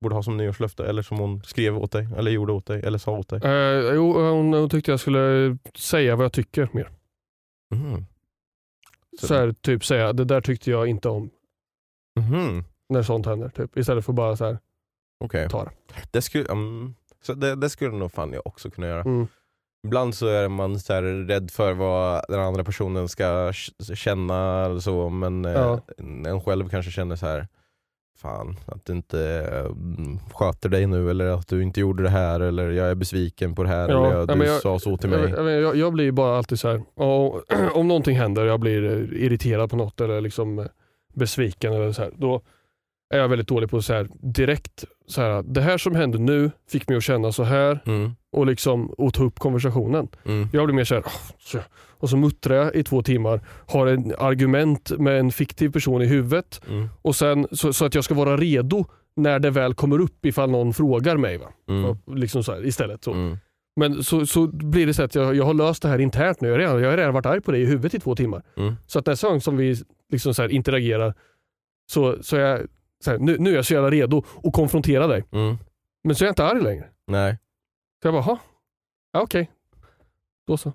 [0.02, 2.98] borde ha som nyårslöfte eller som hon skrev åt dig eller gjorde åt dig eller
[2.98, 3.40] sa åt dig?
[3.44, 6.90] Eh, jo, hon, hon tyckte jag skulle säga vad jag tycker mer.
[7.74, 8.06] Mhm.
[9.20, 11.30] Så- Så här, typ säga, det där tyckte jag inte om.
[12.20, 12.64] Mhm.
[12.88, 13.48] När sånt händer.
[13.48, 13.76] Typ.
[13.78, 14.58] Istället för bara så här,
[15.24, 15.48] Okej.
[15.48, 15.70] ta det.
[16.10, 19.00] Det, skulle, mm, så det, det skulle nog fan jag också kunna göra.
[19.00, 19.26] Mm.
[19.86, 23.52] Ibland så är man så här rädd för vad den andra personen ska
[23.94, 25.80] känna eller så men eh, Ja.
[26.26, 27.48] en själv kanske känner så här
[28.22, 29.20] Fan, att du inte
[29.66, 33.54] mm, sköter dig nu eller att du inte gjorde det här eller jag är besviken
[33.54, 35.30] på det här Ja, eller du jag- sa så till mig.
[35.30, 37.42] jag, jag, jag blir bara alltid så här, och,
[37.74, 40.64] om någonting händer, jag blir eh, irriterad på något eller liksom eh,
[41.14, 42.40] besviken eller så här, då
[43.12, 46.50] är jag väldigt dålig på så här, direkt, så här, det här som hände nu
[46.70, 50.08] fick mig att känna så här Mm, och, liksom, och ta upp konversationen.
[50.24, 53.40] mm, Jag blir mer så här, "Åh, så- och så muttrar jag i två timmar,
[53.68, 57.94] har en argument med en fiktiv person i huvudet mm, och sen, så, så att
[57.94, 58.84] jag ska vara redo
[59.16, 61.38] när det väl kommer upp ifall någon frågar mig.
[61.38, 61.46] Va?
[61.68, 63.04] mm, Och Liksom så här, istället.
[63.04, 63.12] Så.
[63.12, 63.38] mm.
[63.76, 66.48] Men så, så blir det så att jag, jag har löst det här internt nu.
[66.48, 68.42] Jag har redan, jag har redan varit arg på dig i huvudet i två timmar.
[68.56, 68.74] Mm.
[68.86, 69.76] Så att nästa gång som vi
[70.12, 71.14] liksom så här interagerar
[71.90, 72.60] så, så jag
[73.10, 75.24] här, nu, nu är jag så jävla redo att konfrontera dig.
[75.32, 75.58] Mm.
[76.04, 76.84] Men så är jag inte arg längre.
[77.06, 77.38] Nej.
[78.02, 78.38] Så jag bara, "Jaha.
[79.12, 79.50] ja okej.
[80.46, 80.72] Då så.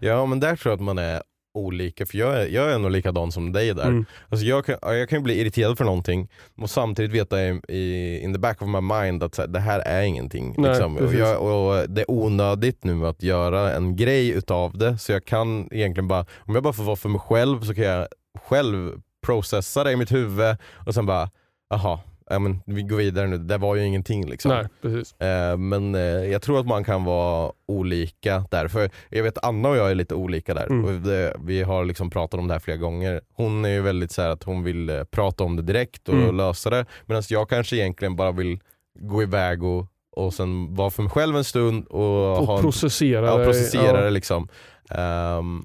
[0.00, 1.22] Ja men där tror jag att man är
[1.58, 3.84] olika, för jag är, jag är nog likadan som dig där.
[3.86, 4.04] Mm.
[4.28, 8.18] Alltså jag, kan, ja, jag kan bli irriterad för någonting och samtidigt veta i, i,
[8.20, 10.54] in the back of my mind att här, det här är ingenting.
[10.58, 10.96] Nej, liksom.
[10.96, 15.24] och, jag, och Det är onödigt nu att göra en grej utav det så jag
[15.24, 18.08] kan egentligen bara, om jag bara får vara för mig själv så kan jag
[18.48, 20.56] själv processa det i mitt huvud
[20.86, 21.30] och sen bara,
[21.70, 22.00] aha,
[22.30, 24.50] ja, men vi går vidare nu, det var ju ingenting liksom.
[24.50, 25.20] Nej, precis.
[25.20, 28.68] Eh, men eh, jag tror att man kan vara olika där.
[28.68, 30.66] För jag vet Anna och jag är lite olika där.
[30.66, 31.02] Mm.
[31.02, 33.20] Det, vi har liksom pratat om det här flera gånger.
[33.34, 36.14] Hon är ju väldigt så här att hon vill eh, prata om det direkt och
[36.14, 36.36] Mm.
[36.36, 36.86] lösa det.
[37.06, 38.60] Medan jag kanske egentligen bara vill
[39.00, 39.86] gå iväg och,
[40.16, 43.44] och sen vara för mig själv en stund och, Och ha en processera Ja, det.
[43.44, 44.00] processera Ja.
[44.04, 44.48] det liksom.
[44.90, 45.64] Ehm,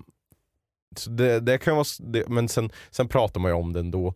[0.96, 4.14] så det, det kan vara, det, men sen, sen pratar man ju om det ändå.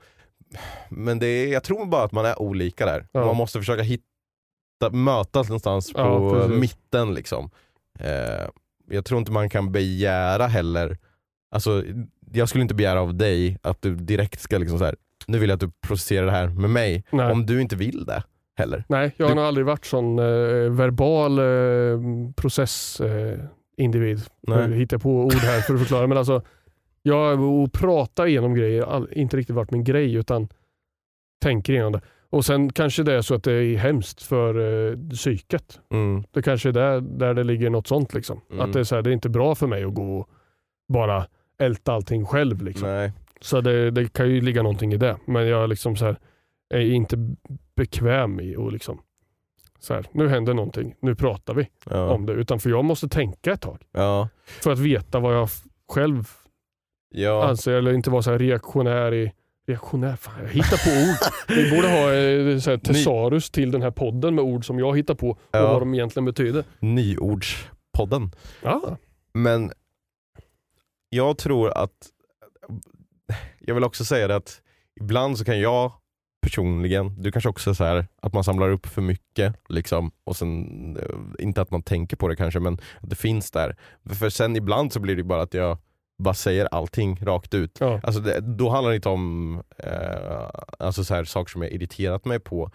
[0.90, 3.08] Men det är, jag tror bara att man är olika där.
[3.12, 3.26] Ja.
[3.26, 4.04] Man måste försöka hitta,
[4.92, 7.14] mötas någonstans på Ja, mitten.
[7.14, 7.50] Liksom.
[8.00, 8.48] Eh,
[8.90, 10.98] jag tror inte man kan begära heller,
[11.52, 11.84] alltså,
[12.34, 14.96] jag skulle inte begära av dig att du direkt ska liksom så här,
[15.28, 17.04] nu vill jag att du processerar det här med mig.
[17.12, 17.32] Nej.
[17.32, 18.24] Om du inte vill det
[18.58, 18.84] heller.
[18.90, 20.26] Nej, jag har Du- nog aldrig varit sån eh,
[20.72, 21.46] verbal eh,
[22.36, 24.18] processindivid.
[24.48, 24.54] Eh.
[24.60, 26.08] Jag hittar på ord här för att förklara.
[26.08, 26.42] Men alltså,
[27.04, 30.48] jag och prata igenom grejer all- inte riktigt varit min grej utan
[31.42, 32.02] tänker igenom det.
[32.30, 34.56] Och sen kanske det är så att det är hemskt för
[34.92, 35.80] eh, psyket.
[35.92, 36.24] Mm.
[36.32, 38.14] Det kanske är där, där det ligger något sånt.
[38.14, 38.42] Liksom.
[38.52, 38.62] Mm.
[38.66, 40.30] Att det är, så här, det är inte bra för mig att gå och
[40.94, 41.26] bara
[41.60, 42.62] älta allting själv.
[42.62, 43.12] Liksom.
[43.42, 45.18] Så det, det kan ju ligga någonting i det.
[45.26, 46.18] Men jag liksom så här,
[46.74, 47.36] är inte
[47.76, 49.02] bekväm i att liksom,
[49.80, 52.10] så här, nu händer någonting, nu pratar vi Ja.
[52.14, 52.34] om det.
[52.34, 53.82] Utan för jag måste tänka ett tag.
[53.92, 54.30] Ja.
[54.46, 55.50] För att veta vad jag
[55.94, 56.30] själv
[57.14, 57.48] Ja.
[57.50, 59.32] anser eller inte vara så här reaktionär i
[59.68, 60.16] Reaktionär?
[60.16, 61.32] Fan, jag hittar på ord.
[61.58, 65.14] Vi borde ha eh, så här, till den här podden med ord som jag hittar
[65.16, 65.74] på och Ja.
[65.74, 66.64] vad de egentligen betyder.
[66.80, 68.32] Nyordspodden.
[68.62, 68.98] Ja,
[69.34, 69.72] Men
[71.10, 71.92] jag tror att,
[73.60, 74.62] jag vill också säga det att
[75.02, 75.92] ibland så kan jag
[76.42, 80.36] personligen, du kanske också är så här att man samlar upp för mycket liksom och
[80.36, 83.76] sen, eh, inte att man tänker på det kanske men att det finns där.
[84.10, 85.78] För sen ibland så blir det bara att jag
[86.24, 87.78] bara säger allting rakt ut.
[87.80, 88.00] ja.
[88.04, 90.50] Alltså det, då handlar det inte om eh,
[90.80, 92.72] alltså så här, saker som jag irriterat mig på.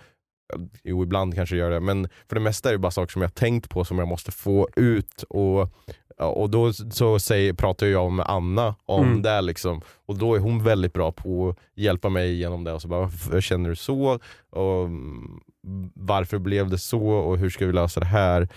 [0.85, 3.23] Jo, ibland kanske jag gör det, men för det mesta är det bara saker som
[3.23, 5.25] jag tänkt på som jag måste få ut.
[5.29, 5.73] Och,
[6.19, 9.23] och då så säger, pratar jag med Anna om Mm.
[9.23, 9.41] det.
[9.41, 9.81] Liksom.
[10.07, 12.73] Och då är hon väldigt bra på att hjälpa mig genom det.
[12.73, 14.19] Och så bara, varför känner du så?
[14.51, 15.41] Och, mm,
[15.95, 17.09] varför blev det så?
[17.09, 18.49] Och hur ska vi lösa det här?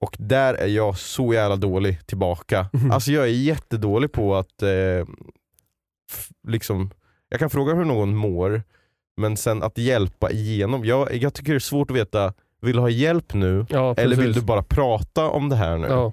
[0.00, 2.66] Och där är jag så jävla dålig tillbaka.
[2.72, 2.90] Mhm.
[2.90, 5.06] Alltså jag är jättedålig på att eh,
[6.48, 6.90] liksom,
[7.28, 8.62] jag kan fråga hur någon mår,
[9.16, 10.84] men sen att hjälpa igenom.
[10.84, 13.66] Jag, jag tycker det är svårt att veta, vill du ha hjälp nu?
[13.70, 15.86] ja Eller vill du bara prata om det här nu?
[15.88, 16.12] Ja,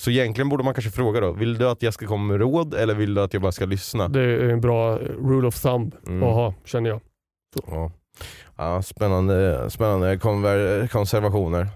[0.00, 2.74] Så egentligen borde man kanske fråga då, vill du att jag ska komma med råd
[2.74, 4.08] eller vill du att jag bara ska lyssna?
[4.08, 6.22] det är en bra eh, rule of thumb Mm.
[6.22, 7.00] att ha, känner jag.
[7.66, 7.90] Ja.
[8.56, 11.68] Ja, spännande spännande konver- konservationer.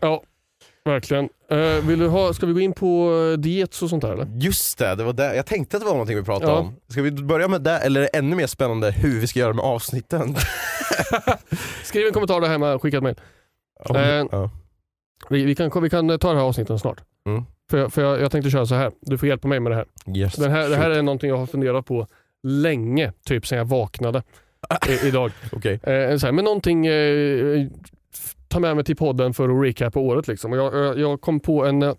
[0.85, 1.29] Verkligen.
[1.51, 4.27] Eh, vill du ha, ska vi gå in på eh, diets och sånt där eller?
[4.41, 5.37] Just det, det var det.
[5.37, 6.59] jag tänkte att det var någonting vi pratade Ja.
[6.59, 6.75] om.
[6.89, 9.53] Ska vi börja med det eller är det ännu mer spännande hur vi ska göra
[9.53, 10.35] med avsnitten?
[11.85, 13.17] Skriv en kommentar där hemma, skicka ett mejl.
[13.89, 14.51] Ja, Eh, ja.
[15.31, 17.01] Vi, vi, kan, vi kan ta det här avsnitten snart.
[17.27, 17.43] Mm.
[17.71, 18.93] För, jag, för jag, jag tänkte köra så här.
[19.01, 19.87] du får hjälpa mig med det här.
[20.17, 22.07] Yes, Den här det här är någonting jag har funderat på
[22.43, 24.23] länge, typ sen jag vaknade
[24.89, 25.33] i, idag.
[25.53, 25.73] Okej.
[25.83, 27.67] Eh, så här, men någonting, eh,
[28.53, 30.29] ta med mig till podden för att recapa året.
[30.29, 30.53] Liksom.
[30.53, 31.95] Och jag, jag, kom på en, eh,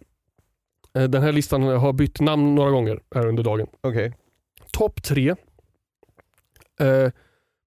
[0.94, 3.68] den här listan har bytt namn några gånger här under dagen.
[3.82, 4.14] Okej.
[4.72, 5.36] Topp tre
[6.80, 7.12] eh,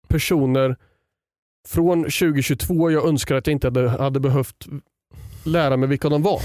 [0.08, 0.76] personer
[1.68, 4.66] från 2022 jag önskar att jag inte hade, hade behövt
[5.44, 6.40] lära mig vilka de var.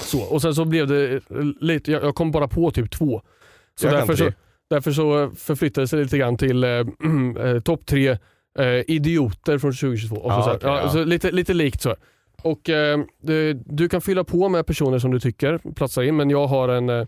[0.00, 1.20] Så, och sen så blev det eh,
[1.60, 3.22] lite, jag, jag kom bara på typ två.
[3.74, 4.32] Så Jag därför, så,
[4.70, 6.70] därför så förflyttades det lite grann till eh,
[7.46, 8.18] eh, topp tre
[8.58, 10.16] eh, idioter från 2022.
[10.16, 10.90] Och så, Ja, så, här, okej, ja, ja.
[10.90, 11.96] så lite, lite likt så.
[12.42, 16.30] Och eh, du, du kan fylla på med personer som du tycker platsar in, men
[16.30, 17.06] jag har en, eh,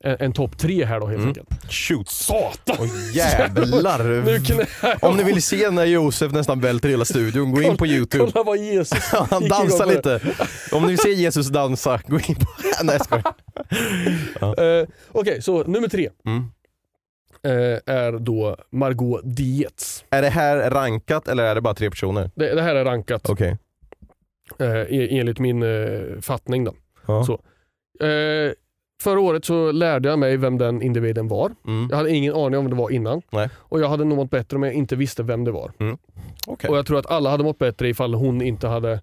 [0.00, 1.28] en, en topp tre här då helt Mm.
[1.28, 1.72] enkelt.
[1.72, 2.08] Shoot.
[2.08, 2.76] Satan!
[2.80, 4.24] Åh jävlar.
[5.04, 8.30] Om ni vill se när Josef nästan välter hela studion, gå in på youtube.
[8.32, 10.20] Kolla vad Jesus Han dansar lite.
[10.72, 12.46] Om ni vill se Jesus dansa, gå in på...
[12.82, 14.80] Nej jag skojar.
[14.80, 16.44] Eh, Okej, så nummer tre Mm.
[17.50, 20.04] Eh, är då Margot Dietz.
[20.10, 22.30] Är det här rankat eller är det bara tre personer?
[22.34, 23.56] Det, det här är rankat Okej.
[24.58, 26.64] eh, e- enligt min eh, fattning.
[26.64, 26.74] Då.
[27.06, 27.24] Ja.
[27.24, 27.40] Så.
[29.02, 31.52] Förra året så lärde jag mig vem den individen var.
[31.66, 31.86] Mm.
[31.90, 33.22] Jag hade ingen aning om vem det var innan.
[33.30, 33.48] Nej.
[33.56, 35.72] Och jag hade nog mått bättre om jag inte visste vem det var.
[36.46, 36.70] Okej.
[36.70, 39.00] Och jag tror att alla hade mått bättre ifall hon inte hade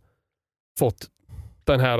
[0.79, 1.07] fått
[1.63, 1.97] den här,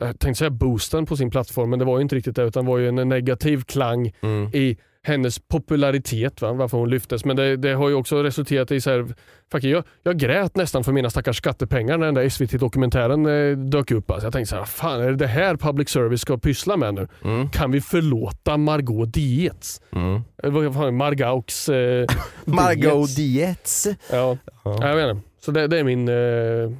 [0.00, 2.64] jag tänkte säga boosten på sin plattform, men det var ju inte riktigt det utan
[2.64, 4.50] det var ju en negativ klang Mm.
[4.54, 4.76] i
[5.06, 6.52] hennes popularitet, va?
[6.52, 7.24] varför hon lyftes.
[7.24, 9.06] Men det, det har ju också resulterat i så här,
[9.52, 13.90] fuck, jag, jag grät nästan för mina stackars skattepengar när den där SVT-dokumentären eh, dök
[13.90, 14.10] upp.
[14.10, 16.94] Alltså jag tänkte så här, fan är det det här public service ska pyssla med
[16.94, 17.08] nu?
[17.24, 17.48] Mm.
[17.50, 19.80] Kan vi förlåta Margot Dietz?
[19.92, 20.20] Mm.
[20.42, 22.06] Eh, Vad fan, Margaux eh,
[22.44, 23.86] Margot Dietz.
[24.12, 24.88] Ja, Ja.
[24.88, 25.28] jag vet inte.
[25.44, 26.78] Så det, det är min eh,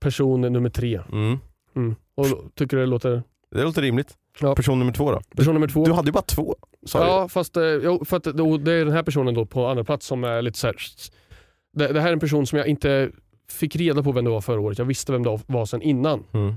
[0.00, 1.00] person nummer tre.
[1.12, 1.38] Mm.
[1.76, 1.94] Mm.
[2.14, 3.22] Och tycker det låter...
[3.54, 4.14] Det låter rimligt.
[4.40, 4.54] Ja.
[4.54, 5.20] Person nummer två då?
[5.36, 5.84] Person nummer två.
[5.84, 6.56] Du hade ju bara två.
[6.86, 9.84] Sa Ja, fast eh, jo, för att, det, är den här personen då på andra
[9.84, 10.76] plats som är lite så här.
[11.72, 13.10] Det, det här är en person som jag inte
[13.50, 14.78] fick reda på vem det var förra året.
[14.78, 16.24] Jag visste vem det var sen innan.
[16.32, 16.54] Mm.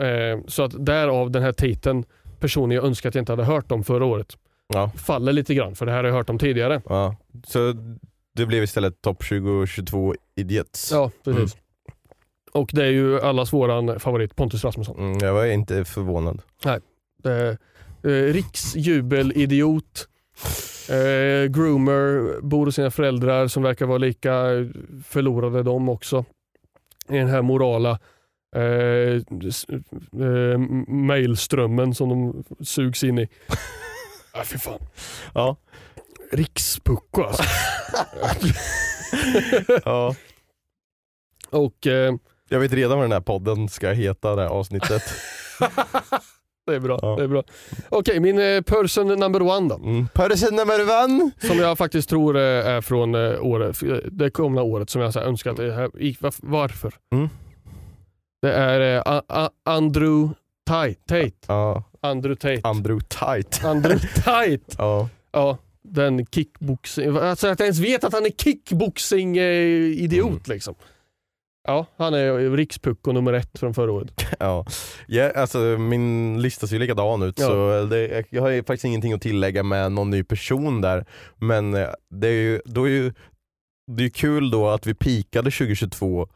[0.00, 2.04] Eh, så att därav den här titeln,
[2.40, 4.36] personen jag önskar att jag inte hade hört om förra året,
[4.74, 4.90] Ja.
[4.96, 5.74] faller lite grann.
[5.74, 6.82] För det här har jag hört om tidigare.
[6.88, 7.16] ja.
[7.46, 7.74] Så
[8.36, 10.92] det blev istället topp 2022 idiots.
[10.92, 11.56] Ja, precis.
[12.52, 14.98] Och det är ju allas våran favorit, Pontus Rasmusson.
[14.98, 16.42] Mm, jag var inte förvånad.
[16.64, 16.80] Är,
[17.26, 17.56] eh,
[18.32, 20.08] riksjubelidiot,
[20.88, 24.32] eh, groomer, bor hos sina föräldrar som verkar vara lika
[25.06, 26.24] förlorade de också.
[27.08, 27.98] I den här morala
[28.56, 29.14] eh,
[30.22, 30.58] eh,
[30.88, 33.28] mailströmmen som de sugs in i.
[34.32, 34.80] ah, fy fan.
[35.34, 35.56] Ja.
[36.32, 37.42] Rikspucko alltså.
[39.84, 40.14] ja.
[41.50, 42.14] Och eh,
[42.48, 45.02] Jag vet redan vad den här podden ska heta, det här avsnittet.
[46.66, 46.98] Det är bra.
[47.02, 47.16] Ja.
[47.16, 47.42] Det är bra.
[47.88, 49.74] Okej, min eh, person number one då.
[49.74, 50.08] Mm.
[50.14, 51.30] Person number one.
[51.38, 53.80] Som jag faktiskt tror eh, är från eh, året,
[54.12, 55.56] det komna året som jag så här önskat.
[55.56, 56.94] det här- i- Varför?
[57.12, 57.28] Mm.
[58.42, 60.34] Det är A- A- Andrew
[60.66, 60.94] Tate.
[60.94, 61.30] Tate.
[61.46, 61.82] Ja.
[62.00, 62.68] Andrew Tate.
[62.68, 63.64] Andrew Tight.
[63.64, 64.58] Andrew Tate.
[64.78, 65.08] Ja.
[65.32, 67.16] Ja, den kickboxing...
[67.16, 70.40] Alltså att jag ens vet att han är kickboxing-idiot Mm.
[70.46, 70.74] liksom.
[71.66, 74.24] Ja, han är rikspucko nummer ett från förra året.
[74.38, 74.66] Ja.
[75.06, 77.46] Ja, alltså, min lista ser ju likadan ut Ja.
[77.46, 81.04] så det, jag har ju faktiskt ingenting att tillägga med någon ny person där.
[81.36, 83.12] Men eh, det är ju, då är ju,
[83.92, 86.28] det är ju kul då att vi pikade 2022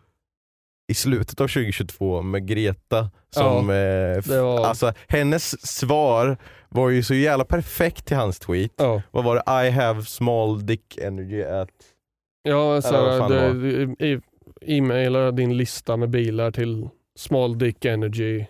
[0.92, 3.76] i slutet av 2022 med Greta som, eh,
[4.18, 6.36] f- det var- alltså hennes svar
[6.68, 8.72] var ju så jävla perfekt till hans tweet.
[8.76, 9.66] Ja, Vad var det?
[9.66, 11.68] I have small dick energy at...
[12.42, 14.20] ja så det, e-
[14.62, 16.88] e-maila din lista med bilar till
[17.18, 18.44] smalldickenergy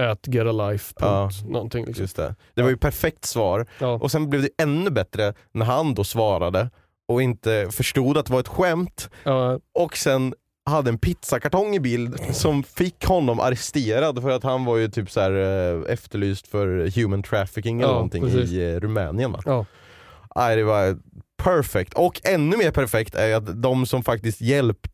[0.00, 0.94] at getalife.
[1.00, 1.30] Ja.
[1.48, 2.02] Någonting liksom.
[2.02, 2.34] Just det.
[2.54, 3.92] det var ju perfekt svar Ja.
[3.92, 6.70] och sen blev det ännu bättre när han då svarade
[7.08, 10.34] och inte förstod att det var ett skämt Ja, och sen
[10.70, 15.10] hade en pizzakartong i bild som fick honom arresterad för att han var ju typ
[15.10, 18.50] så här eh, efterlyst för human trafficking eller Ja, någonting precis.
[18.50, 19.40] i eh, Rumänien va?
[19.44, 19.66] Ja.
[20.36, 20.98] Nej, det var
[21.42, 21.94] perfekt.
[21.94, 24.88] Och ännu mer perfekt är att de som faktiskt hjälpte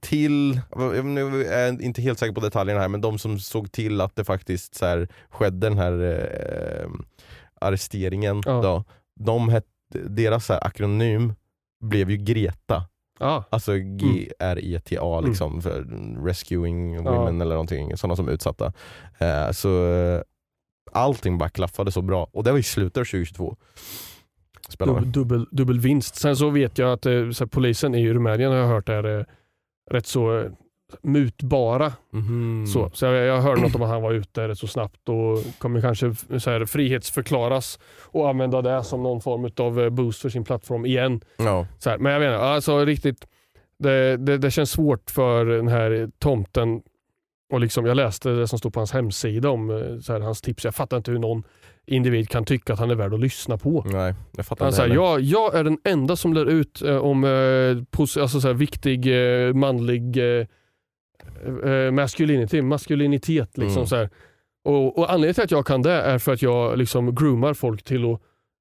[0.00, 0.60] till,
[1.04, 4.16] nu är jag inte helt säker på detaljerna här, men de som såg till att
[4.16, 6.90] det faktiskt så här, skedde den här eh,
[7.60, 8.52] arresteringen, Ja.
[8.62, 8.84] då,
[9.20, 9.64] de het,
[10.06, 11.32] deras så här, akronym
[11.84, 12.84] blev ju Greta.
[13.18, 15.82] Ja, Alltså G-R-E-T-A liksom, för
[16.26, 17.04] Rescuing Mm.
[17.14, 18.72] Women eller någonting, sådana som är utsatta.
[19.18, 20.20] Eh, så eh,
[20.92, 22.28] allting bara klaffade så bra.
[22.32, 23.56] Och det var i slutet av 2022.
[24.68, 25.00] Spännande.
[25.00, 26.14] dubbel, dubbel, dubbel vinst.
[26.16, 29.24] Sen så vet jag att eh, polisen i Rumänien har jag hört är eh,
[29.90, 30.50] rätt så eh,
[31.02, 31.92] mutbara.
[32.12, 32.66] Mhm.
[32.66, 35.58] Så, så jag, jag hörde något om att han var ute rätt så snabbt och
[35.58, 40.44] kommer kanske så här, frihetsförklaras och använda det som någon form av boost för sin
[40.44, 41.20] plattform igen.
[41.36, 41.66] Ja.
[41.78, 43.26] Så här, men jag menar, alltså riktigt,
[43.78, 46.82] det, det, det känns svårt för den här tomten
[47.52, 49.76] och liksom, jag läste det som stod på hans hemsida om eh,
[50.08, 50.64] här, hans tips.
[50.64, 51.42] Jag fattar inte hur någon
[51.86, 53.82] individ kan tycka att han är värd att lyssna på.
[53.86, 54.94] Nej, jag fattar Han inte heller.
[54.94, 59.06] jag, jag är den enda som lär ut eh, om eh, alltså, så här, viktig
[59.46, 60.46] eh, manlig eh,
[61.72, 63.58] eh, masculinity, maskulinitet.
[63.58, 63.86] Liksom, Mm.
[63.86, 64.10] så här.
[64.64, 67.82] Och, och Anledningen till att jag kan det är för att jag liksom groomar folk
[67.82, 68.20] till att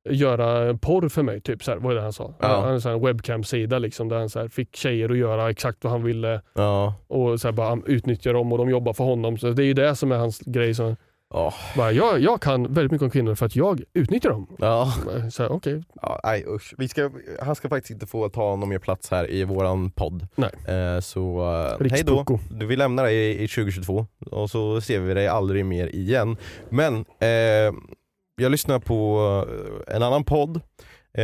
[0.09, 1.41] göra porr för mig.
[1.41, 2.33] Typ, så här, vad är det han sa?
[2.39, 2.47] Ja.
[2.47, 5.91] Han har en webcam-sida liksom, där han så här, fick tjejer att göra exakt vad
[5.93, 6.93] han ville Ja.
[7.07, 9.37] och så här, bara utnyttja dem och de jobbar för honom.
[9.37, 10.73] Så Det är ju det som är hans grej.
[10.73, 10.95] Så,
[11.33, 11.53] Ja.
[11.77, 14.47] bara, jag, jag kan väldigt mycket om kvinnor för att jag utnyttjar dem.
[14.59, 14.93] Ja.
[15.31, 16.73] Så här, okej, Ja, nej usch.
[16.77, 17.09] Vi ska,
[17.41, 20.27] han ska faktiskt inte få ta någon mer plats här i våran podd.
[20.35, 20.49] Nej.
[20.77, 21.39] Eh, så
[21.81, 22.25] uh, hej då.
[22.51, 26.37] Vi lämnar dig i, i 2022 och så ser vi dig aldrig mer igen.
[26.69, 27.73] Men eh,
[28.41, 29.19] jag lyssnar på
[29.87, 30.61] eh, en annan podd.
[31.17, 31.23] Eh,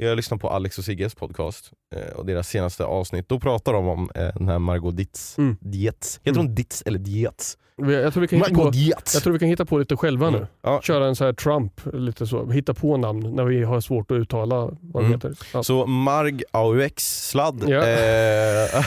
[0.00, 3.28] jag lyssnar på Alex och Sigges podcast eh, och deras senaste avsnitt.
[3.28, 5.38] Då pratar de om eh, den här Margot Ditz.
[5.38, 5.56] Mm.
[5.60, 6.20] Dietz.
[6.24, 7.58] Heter hon Ditz eller Dietz?
[7.76, 9.14] Jag tror, vi kan hitta på, Dietz!
[9.14, 10.36] jag tror vi kan hitta på lite själva nu.
[10.36, 10.48] Mm.
[10.62, 10.80] Ja.
[10.82, 12.50] Köra en så här Trump, lite så.
[12.50, 15.12] hitta på namn när vi har svårt att uttala vad Mm.
[15.12, 15.34] heter.
[15.52, 15.62] Ja.
[15.62, 17.64] Så Marg AUX sladd.
[17.66, 17.82] Ja.
[17.86, 18.74] Eh,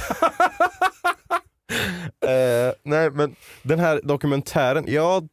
[2.29, 5.27] eh, nej men den här dokumentären, jag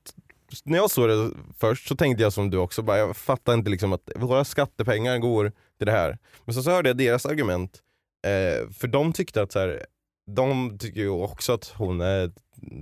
[0.65, 3.71] när jag såg det först så tänkte jag som du också, bara, jag fattar inte
[3.71, 6.19] liksom att våra skattepengar går till det här.
[6.45, 7.79] Men så, så hörde jag deras argument,
[8.27, 9.87] eh, för de tyckte att så här,
[10.37, 12.31] de tycker ju också att hon är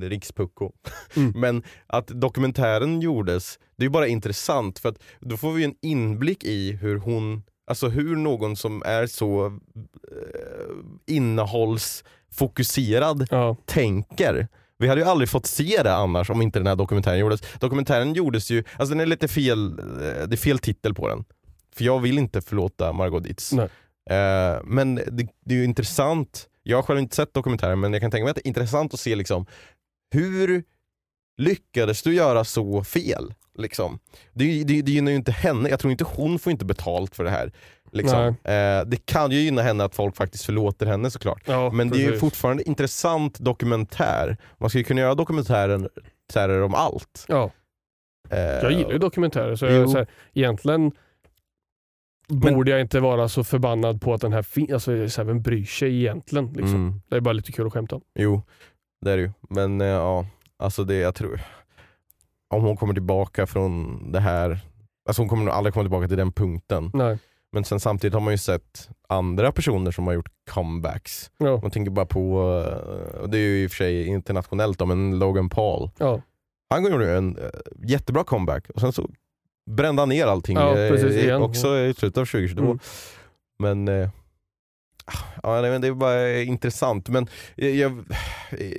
[0.01, 0.73] rikspucko.
[1.17, 1.33] Mm.
[1.41, 5.75] Men att dokumentären gjordes, det är ju bara intressant för att då får vi en
[5.83, 9.53] inblick i hur hon, alltså hur någon som är så eh,
[11.07, 13.57] innehållsfokuserad Ja.
[13.65, 14.49] tänker.
[14.79, 17.41] Vi hade ju aldrig fått se det annars om inte den här dokumentären gjordes.
[17.61, 21.25] Dokumentären gjordes ju, alltså den är lite fel, eh, det är fel titel på den.
[21.77, 23.53] För jag vill inte förlåta Margot Dietz.
[23.53, 23.69] Nej.
[24.11, 28.03] Eh, men det, det är ju intressant, jag har själv inte sett dokumentären men jag
[28.03, 29.47] kan tänka mig att det är intressant att se liksom
[30.11, 30.65] hur
[31.37, 33.35] lyckades du göra så fel?
[33.59, 33.99] Liksom.
[34.33, 37.25] Det, det, det gynnar ju inte henne, jag tror inte hon får inte betalt för
[37.25, 37.53] det här.
[37.93, 38.21] Liksom.
[38.21, 41.43] Eh, det kan ju gynna henne att folk faktiskt förlåter henne såklart.
[41.47, 42.21] Ja, Men det är ju precis.
[42.21, 44.37] fortfarande intressant dokumentär.
[44.59, 47.25] Man skulle kunna göra dokumentären dokumentärer om allt.
[47.29, 47.51] Ja,
[48.31, 50.93] Eh, jag gillar ju dokumentärer så, jag, så här, egentligen
[52.29, 54.71] Men- borde jag inte vara så förbannad på att den här finns.
[54.73, 56.47] Alltså, så här, vem bryr sig egentligen?
[56.47, 56.75] Liksom.
[56.75, 58.03] mm, Det är bara lite kul att skämta om.
[58.19, 58.43] Jo,
[59.05, 59.31] det är det ju.
[59.51, 60.27] Men eh, ja,
[60.59, 61.41] alltså det jag tror...
[62.55, 64.59] Om hon kommer tillbaka från det här,
[65.09, 66.91] alltså hon kommer nog aldrig komma tillbaka till den punkten.
[66.95, 67.19] Nej.
[67.53, 71.31] Men sen samtidigt har man ju sett andra personer som har gjort comebacks.
[71.39, 71.61] Ja.
[71.63, 72.21] Man tänker bara på,
[72.67, 75.91] eh, och det är ju i och för sig internationellt då, men Logan Paul.
[75.99, 76.23] Ja.
[76.71, 77.45] Han gjorde en eh,
[77.83, 79.11] jättebra comeback och sen så
[79.71, 82.63] brände han ner allting Ja, eh, precis, också i slutet av 2022.
[82.63, 82.79] Mm.
[83.59, 84.09] Men eh,
[85.43, 87.09] ja, det är bara intressant.
[87.09, 88.05] Men jag,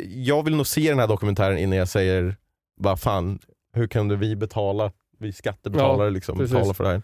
[0.07, 2.36] jag vill nog se den här dokumentären innan jag säger
[2.78, 3.39] vad fan,
[3.74, 6.53] hur kunde vi betala, vi skattebetalare Ja, liksom, precis.
[6.53, 7.01] betala för det här.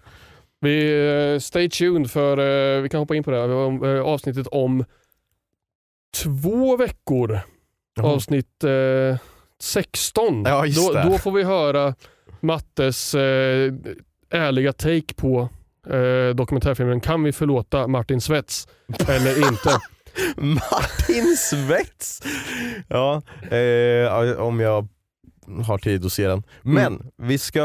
[0.60, 2.38] Vi, eh, stay tuned för,
[2.78, 4.86] eh, vi kan hoppa in på det här, Vi har, eh, avsnittet om
[6.24, 7.40] två veckor.
[7.96, 8.08] Jaha.
[8.08, 9.18] Avsnitt eh,
[9.60, 10.44] 16.
[10.46, 11.96] Ja, då, då får vi höra
[12.40, 13.74] Mattes eh,
[14.32, 15.50] ärliga take på
[15.90, 18.68] eh, dokumentärfilmen Kan vi förlåta Martin Svets
[19.08, 19.70] eller inte?
[20.38, 22.22] Martin Svets!
[22.88, 23.22] Ja,
[23.58, 24.88] eh, om jag
[25.68, 26.44] har tid att se den.
[26.62, 27.62] Men vi ska,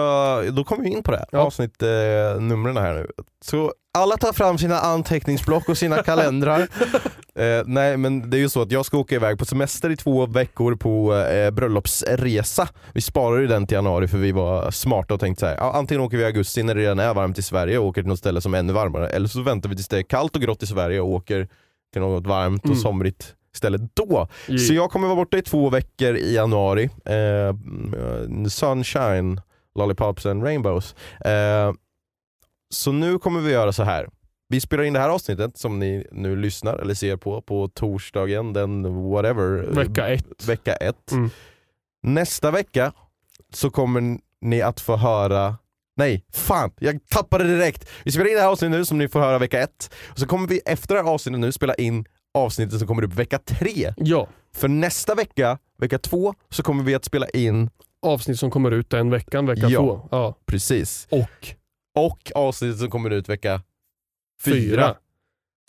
[0.53, 1.39] då kommer vi in på det, Ja.
[1.39, 3.07] avsnitt eh, här nu.
[3.45, 6.61] Så alla tar fram sina anteckningsblock och sina kalendrar.
[7.35, 9.97] eh, nej men det är ju så att jag ska åka iväg på semester i
[9.97, 12.69] två veckor på eh, bröllopsresa.
[12.93, 15.73] Vi sparar ju den till januari för vi var smarta och tänkte så här, ja,
[15.75, 18.09] antingen åker vi i augusti när det redan är varmt i Sverige och åker till
[18.09, 20.43] något ställe som är ännu varmare, eller så väntar vi tills det är kallt och
[20.43, 21.49] grått i Sverige och åker
[21.93, 22.79] till något varmt och Mm.
[22.79, 24.29] somrigt ställe då.
[24.67, 26.91] Så jag kommer vara borta i två veckor i januari.
[27.05, 27.55] Eh,
[28.49, 29.41] sunshine,
[29.75, 30.95] lollipops and rainbows.
[31.21, 31.73] Eh,
[32.71, 34.09] så nu kommer vi göra så här.
[34.49, 38.53] Vi spelar in det här avsnittet som ni nu lyssnar eller ser på på torsdagen
[38.53, 39.75] den whatever.
[39.75, 40.49] Vecka ett.
[40.49, 41.13] Vecka ett.
[41.13, 41.31] Mm.
[42.03, 42.93] Nästa vecka
[43.53, 45.57] så kommer ni att få höra
[45.99, 47.89] Nej, fan, jag tappade det direkt.
[48.05, 49.95] Vi spelar in det här avsnittet nu som ni får höra vecka ett.
[50.11, 52.05] Och så kommer vi efter det här avsnittet nu spela in
[52.35, 53.93] avsnittet som kommer upp vecka tre.
[53.97, 57.71] Ja, För nästa vecka, vecka två, så kommer vi att spela in,
[58.03, 59.81] avsnitt som kommer ut den veckan, vecka Ja.
[59.81, 60.09] två.
[60.11, 60.35] Ja.
[60.47, 61.55] precis, Och
[61.95, 63.63] och avsnittet som kommer ut vecka
[64.45, 64.55] fyra.
[64.55, 64.97] fyra.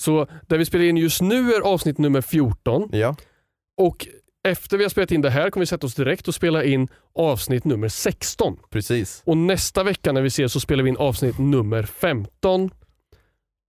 [0.01, 3.16] Så det vi spelar in just nu är avsnitt nummer 14 Ja,
[3.78, 4.07] och
[4.47, 6.88] efter vi har spelat in det här kommer vi sätta oss direkt och spela in
[7.16, 8.57] avsnitt nummer 16.
[8.70, 9.22] precis.
[9.26, 12.70] Och nästa vecka när vi ses så spelar vi in avsnitt nummer 15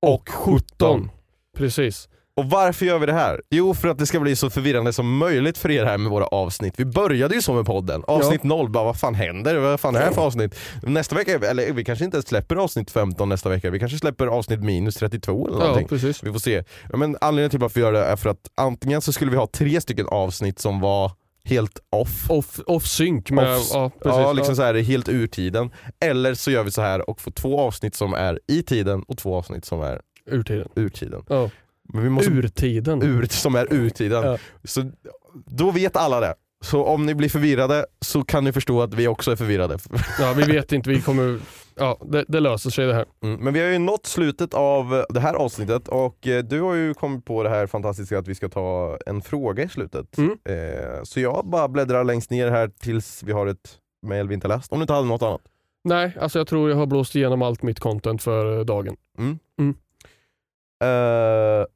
[0.07, 1.11] och 17.
[1.57, 2.09] Precis.
[2.41, 3.43] Och varför gör vi det här?
[3.51, 6.27] Jo, för att det ska bli så förvirrande som möjligt för er här med våra
[6.27, 6.75] avsnitt.
[6.77, 8.05] Vi började ju så med podden.
[8.07, 9.57] Avsnitt 0, bara vad fan händer?
[9.57, 10.55] Vad fan är det här för avsnitt?
[10.83, 13.71] Nästa vecka, eller vi kanske inte ens släpper avsnitt 15 nästa vecka.
[13.71, 15.89] Vi kanske släpper avsnitt minus 32 eller Ja, någonting.
[15.89, 16.23] precis.
[16.23, 16.65] Vi får se.
[16.91, 19.37] Ja, Men anledningen till varför vi gör det är för att antingen så skulle vi
[19.37, 21.13] ha tre stycken avsnitt som var
[21.45, 22.31] helt off.
[22.31, 23.57] Off, off sync med...
[23.57, 24.19] Off- ja, precis.
[24.21, 25.71] Ja, liksom så här, helt ur tiden.
[26.05, 29.19] Eller så gör vi så här och får två avsnitt som är i tiden och
[29.19, 30.01] två avsnitt som är
[30.77, 31.23] Ur tiden.
[31.29, 31.51] Ja.
[31.93, 33.03] Men måste Urtiden.
[33.03, 34.25] ur, som är ur tiden.
[34.25, 34.39] Ja.
[34.65, 34.91] Så
[35.47, 36.35] då vet alla det.
[36.65, 39.79] Så om ni blir förvirrade så kan ni förstå att vi också är förvirrade.
[40.19, 41.39] Ja, vi vet inte, vi kommer...
[41.75, 43.07] Ja, det, det löser sig det här.
[43.23, 43.45] Mm.
[43.45, 46.95] Men vi har ju nått slutet av det här avsnittet och eh, du har ju
[46.95, 50.19] kommit på det här fantastiska att vi ska ta en fråga i slutet.
[50.19, 50.39] Mm.
[50.45, 54.49] Eh, så jag bara bläddrar längst ner här tills vi har ett mail vi inte
[54.49, 54.73] läst.
[54.73, 55.41] Om du inte hade något annat.
[55.85, 58.97] Nej, alltså jag tror jag har blåst igenom allt mitt content för eh, dagen.
[60.83, 61.67] Eh,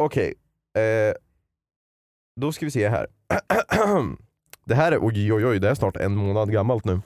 [0.00, 0.34] Okej,
[0.78, 1.14] Eh,
[2.40, 3.06] då ska vi se här.
[4.64, 7.00] det här är, oj oj oj, det är snart en månad gammalt nu.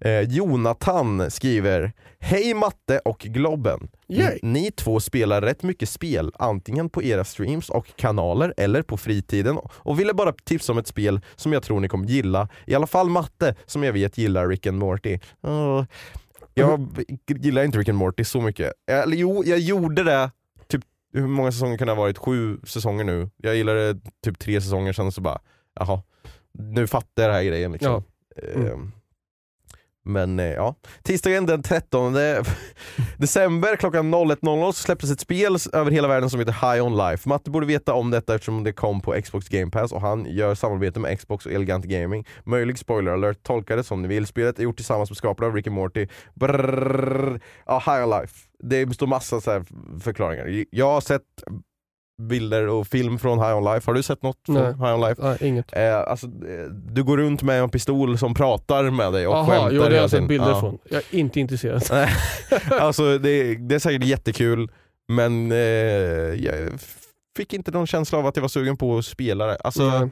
[0.00, 3.88] Eh, Jonathan skriver Hej Matte och Globben.
[4.08, 4.38] Yay.
[4.42, 9.58] Ni två spelar rätt mycket spel, antingen på era streams och kanaler eller på fritiden
[9.68, 12.48] och ville bara tipsa om ett spel som jag tror ni kommer gilla.
[12.66, 15.18] I alla fall Matte, som jag vet gillar Rick and Morty.
[15.42, 15.84] Åh,
[16.54, 16.88] jag
[17.26, 18.72] gillar inte Rick and Morty så mycket.
[18.90, 20.30] Eller jo, jag gjorde det
[21.20, 22.18] hur många säsonger kan det ha varit?
[22.18, 23.30] Sju säsonger nu.
[23.36, 25.38] Jag gillade typ tre säsonger sen så bara,
[25.74, 26.02] jaha,
[26.52, 28.02] nu fattar jag den här grejen liksom.
[28.54, 28.92] Mm.
[30.06, 32.14] Men eh, ja, tisdagen den 13
[33.18, 37.28] december klockan 01.00 släpptes ett spel över hela världen som heter High On Life.
[37.28, 40.54] Matte borde veta om detta eftersom det kom på Xbox Game Pass och han gör
[40.54, 42.26] samarbete med Xbox och Elegant Gaming.
[42.44, 44.26] Möjlig spoiler alert, tolka det som ni vill.
[44.26, 46.06] Spelet är gjort tillsammans med skaparna av Rick and Morty.
[46.34, 47.40] Brrrr.
[47.66, 48.34] Ja, High On Life.
[48.58, 49.64] Det står massa så här
[50.00, 50.64] förklaringar.
[50.70, 51.22] Jag har sett
[52.22, 53.90] bilder och film från High On Life.
[53.90, 54.72] Har du sett något från Nej.
[54.72, 55.22] High On Life?
[55.22, 55.76] Nej, inget.
[55.76, 56.26] Eh, alltså,
[56.92, 59.88] du går runt med en pistol som pratar med dig och Jaha, skämtar jo det
[59.88, 60.60] har jag sett bilder Ja.
[60.60, 60.78] från.
[60.84, 61.82] Jag är inte intresserad.
[62.80, 64.70] Alltså, det, det är säkert jättekul,
[65.08, 66.70] men eh, jag
[67.36, 69.56] fick inte någon känsla av att jag var sugen på att spela det.
[69.56, 70.08] Alltså, Nej.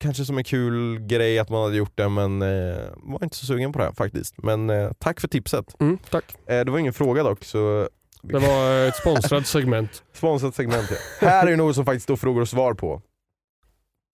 [0.00, 3.46] kanske som en kul grej att man hade gjort det, men eh, var inte så
[3.46, 4.34] sugen på det faktiskt.
[4.42, 5.80] Men eh, tack för tipset.
[5.80, 6.24] Mm, tack.
[6.46, 7.88] Eh, det var ingen fråga dock, så
[8.28, 10.02] Det var ett sponsrat segment.
[10.12, 10.90] sponsrat segment.
[11.20, 11.28] Ja.
[11.28, 13.02] Här är något som faktiskt står frågor och svar på.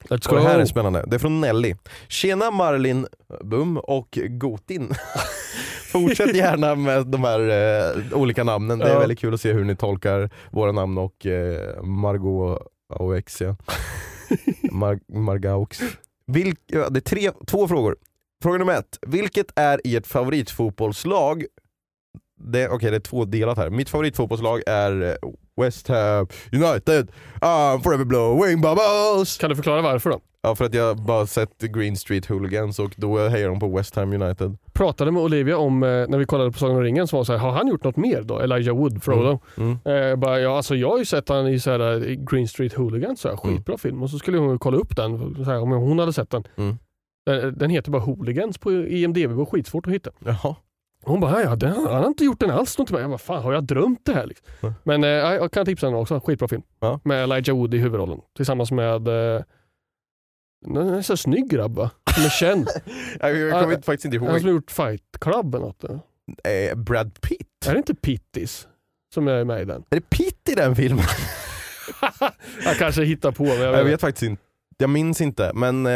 [0.04, 0.36] Let's Och go.
[0.36, 1.04] det här är spännande.
[1.06, 1.74] Det är från Nelly.
[2.08, 3.06] Tjena Marlin
[3.44, 4.94] Bum och Gotin.
[5.92, 7.40] Fortsätt gärna med de här
[8.00, 8.78] eh, olika namnen.
[8.78, 8.98] Det är Ja.
[8.98, 12.62] väldigt kul att se hur ni tolkar våra namn och eh, Margot
[12.98, 13.40] Auex.
[13.40, 13.56] Ja.
[14.72, 15.80] Mar- Margaux.
[16.26, 17.96] Vilk, det är tre, två frågor.
[18.42, 18.98] Fråga nummer ett.
[19.06, 21.44] Vilket är ert favoritfotbollslag?
[22.40, 23.70] Det, Okej, det är två delat här.
[23.70, 25.14] Mitt favoritfotbollslag är eh,
[25.64, 27.10] West Ham United.
[27.40, 29.38] I'm forever blowing bubbles.
[29.38, 30.20] Kan du förklara varför då?
[30.42, 33.96] Ja för att jag bara sett Green Street Hooligans och då hejar de på West
[33.96, 34.56] Ham United.
[34.72, 37.32] Pratade med Olivia om, eh, när vi kollade på Sagan om ringen, som var så
[37.32, 38.40] här, har han gjort något mer då?
[38.40, 39.38] Elijah Wood, Frodo.
[39.56, 39.78] Mm.
[39.84, 42.74] Eh, bara, ja, alltså, jag har ju sett han i så här, i Green Street
[42.74, 43.56] Hooligans, så här, Mm.
[43.56, 44.02] skitbra film.
[44.02, 46.44] Och så skulle hon kolla upp den, så här, om hon hade sett den.
[46.56, 46.78] Mm.
[47.26, 50.10] Den, den heter bara Hooligans på IMDB, det var skitsvårt att hitta.
[50.24, 50.54] Jaha.
[51.02, 52.76] Hon bara, ja, den, han har inte gjort den alls.
[52.78, 54.26] Jag bara, fan har jag drömt det här?
[54.26, 54.46] Liksom?
[54.62, 54.74] Mm.
[54.82, 56.62] Men eh, jag kan tipsa den också, skitbra film.
[56.80, 57.00] Ja.
[57.04, 58.20] Med Elijah Wood i huvudrollen.
[58.36, 59.42] Tillsammans med eh,
[60.66, 61.90] en en så här snygg grabb va?
[62.14, 62.68] Som är känd.
[63.20, 64.38] Jag, kommer faktiskt inte Han ihåg.
[64.40, 65.84] som har gjort Fight Club eller något.
[65.84, 67.48] Är Eh, Brad Pitt?
[67.72, 68.68] det inte Pittis
[69.14, 69.84] som är med i den?
[69.90, 71.04] Är det Pitt i den filmen?
[72.64, 74.42] Jag kanske hittar på men jag vet, Jag vet faktiskt inte.
[74.80, 75.90] Jag minns inte, men eh,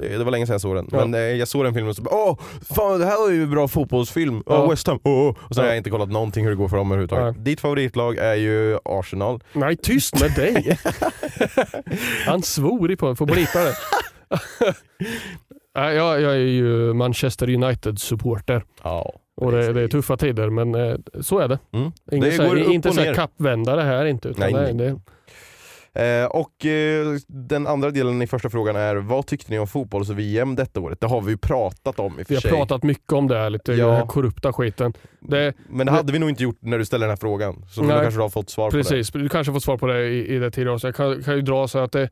[0.00, 0.88] det var länge sedan jag såg den.
[0.92, 0.98] Ja.
[1.06, 2.38] Men eh, jag såg den filmen och så bara åh,
[2.74, 4.42] fan det här var ju en bra fotbollsfilm.
[4.46, 4.70] Ja.
[4.70, 5.28] West Ham, åh.
[5.28, 5.68] Och sen har Ja.
[5.68, 7.36] jag inte kollat någonting hur det går för dem överhuvudtaget.
[7.36, 7.44] Nej.
[7.44, 9.40] Ditt favoritlag är ju Arsenal.
[9.52, 10.78] Nej, tyst med dig.
[12.26, 13.74] Han svor i på får blipa det.
[15.74, 18.62] Jag, jag är ju Manchester United-supporter.
[18.82, 19.12] Ja.
[19.36, 21.58] Och det, det är tuffa tider men eh, så är det.
[21.72, 21.92] Mm.
[22.12, 24.28] Ingen Det så här, inte så här kappvändare här inte.
[24.28, 24.74] Utan nej, nej.
[24.74, 25.00] det,
[25.94, 30.54] Eh, och eh, den andra delen i första frågan är, vad tyckte ni om fotbolls-VM
[30.54, 31.00] detta året?
[31.00, 32.50] Det har vi ju pratat om i och för vi har sig.
[32.50, 33.86] pratat mycket om det här, lite Ja.
[33.86, 34.92] den här korrupta skiten.
[35.20, 37.64] Det, Men det hade vi nog inte gjort när du ställde den här frågan.
[37.70, 38.00] Så Nej.
[38.02, 40.50] kanske du har fått svar Precis, du kanske får svar på det i, i det
[40.50, 40.88] tidigare också.
[40.88, 42.10] Jag kan, kan ju dra så att det,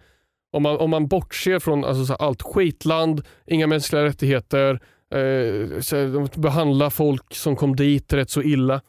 [0.52, 4.80] om, man, om man bortser från alltså, så här, allt skitland, inga mänskliga rättigheter,
[5.14, 8.80] eh, så, de behandlar folk som kom dit rätt så illa.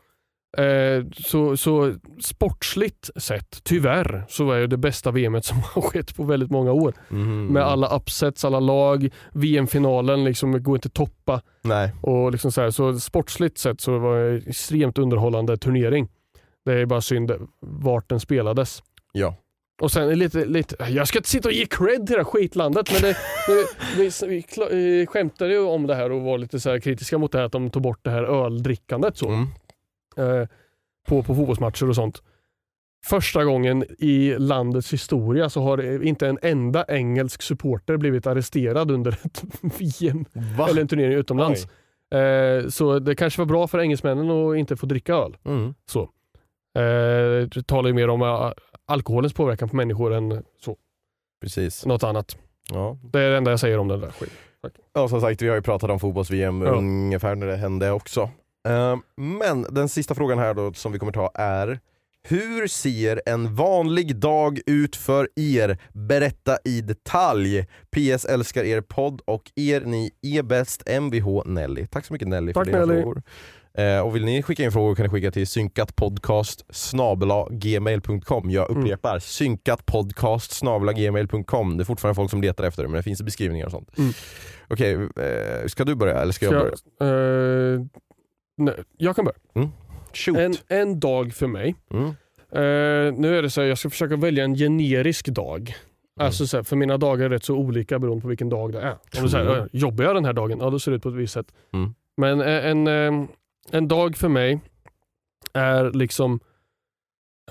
[0.57, 6.15] Eh, så, så sportsligt sett, tyvärr, så är det det bästa VMet som har skett
[6.15, 6.93] på väldigt många år.
[7.09, 7.45] Mhm.
[7.47, 11.41] Med alla upsets, alla lag, VM-finalen liksom går inte att toppa.
[11.61, 11.91] Nej.
[12.01, 16.07] Och liksom så, här, så sportsligt sett så var det en extremt underhållande turnering.
[16.65, 18.83] Det är bara synd vart den spelades.
[19.11, 19.35] Ja.
[19.81, 22.91] Och sen lite, lite, jag ska inte sitta och ge cred till det här skitlandet
[22.91, 23.65] men det, det,
[23.97, 27.37] vi, vi eh, skämtade ju om det här och var lite så kritiska mot det
[27.37, 29.47] här att de tog bort det här öldrickandet så, Mm.
[30.17, 30.47] Eh,
[31.07, 32.21] på, på fotbollsmatcher och sånt.
[33.05, 38.91] Första gången i landets historia så har det inte en enda engelsk supporter blivit arresterad
[38.91, 39.43] under ett
[39.79, 40.25] VM
[40.57, 40.67] Va?
[40.69, 41.67] eller en turnering utomlands.
[42.13, 45.37] Eh, så det kanske var bra för engelsmännen att inte få dricka öl.
[45.45, 45.73] Mm.
[46.77, 48.51] Eh, det talar ju mer om eh,
[48.85, 50.77] alkoholens påverkan på människor än så,
[51.41, 51.85] Precis.
[51.85, 52.37] något annat.
[52.73, 52.97] Ja.
[53.03, 54.35] Det är det enda jag säger om den där skiten.
[54.93, 56.69] ja, som sagt vi har ju pratat om fotbolls-VM Ja.
[56.71, 58.29] ungefär när det hände också.
[58.67, 61.79] Eh, men den sista frågan här då som vi kommer ta är
[62.23, 65.77] hur ser en vanlig dag ut för er?
[65.93, 67.65] Berätta i detalj.
[67.95, 70.89] PS älskar er podd och er, ni är bäst.
[70.89, 71.87] Mvh Nelly.
[71.87, 73.01] Tack så mycket Nelly Tack, för dina Nelly.
[73.01, 73.23] frågor.
[73.73, 76.65] Eh, och vill ni skicka in frågor kan ni skicka till synkatpodcast
[77.49, 78.51] gmail.com.
[78.51, 79.21] Jag upprepar, mm.
[79.21, 80.61] synkatpodcast
[80.95, 81.77] gmail.com.
[81.77, 83.97] Det är fortfarande folk som letar efter det men det finns beskrivningar och sånt.
[83.97, 84.11] Mm.
[84.67, 87.13] Okej, eh, ska du börja eller ska, ska jag börja?
[87.13, 87.85] Uh,
[88.57, 89.37] nej, jag kan börja.
[89.53, 89.71] Mm.
[90.37, 91.75] En, en dag för mig.
[91.91, 92.05] Mm.
[92.05, 95.61] Uh, nu är det så här, jag ska försöka välja en generisk dag.
[95.61, 96.25] Mm.
[96.25, 98.81] Alltså så här, för mina dagar är rätt så olika beroende på vilken dag det
[98.81, 98.91] är.
[98.91, 100.59] Om du säger, jobbar jag den här dagen?
[100.61, 101.53] Ja, då ser det ut på ett visst sätt.
[101.73, 101.93] Mm.
[102.17, 103.27] Men en, en,
[103.71, 104.59] en dag för mig
[105.53, 106.39] är liksom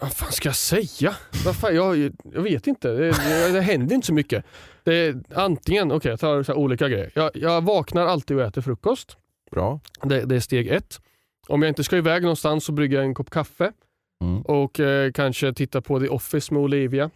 [0.01, 1.15] vad fan ska jag säga?
[1.45, 2.89] Vad fan, jag, jag vet inte.
[2.89, 4.45] Det, det, det händer inte så mycket.
[4.85, 7.11] Det är antingen, okej okay, jag tar olika grejer.
[7.15, 9.17] Jag, jag, vaknar alltid och äter frukost.
[9.51, 9.81] Bra.
[10.03, 11.01] Det, det, är steg ett.
[11.49, 13.73] Om jag inte ska iväg någonstans så brygger jag en kopp kaffe.
[14.25, 14.43] Mm.
[14.43, 17.11] Och eh, kanske titta på The Office med Olivia.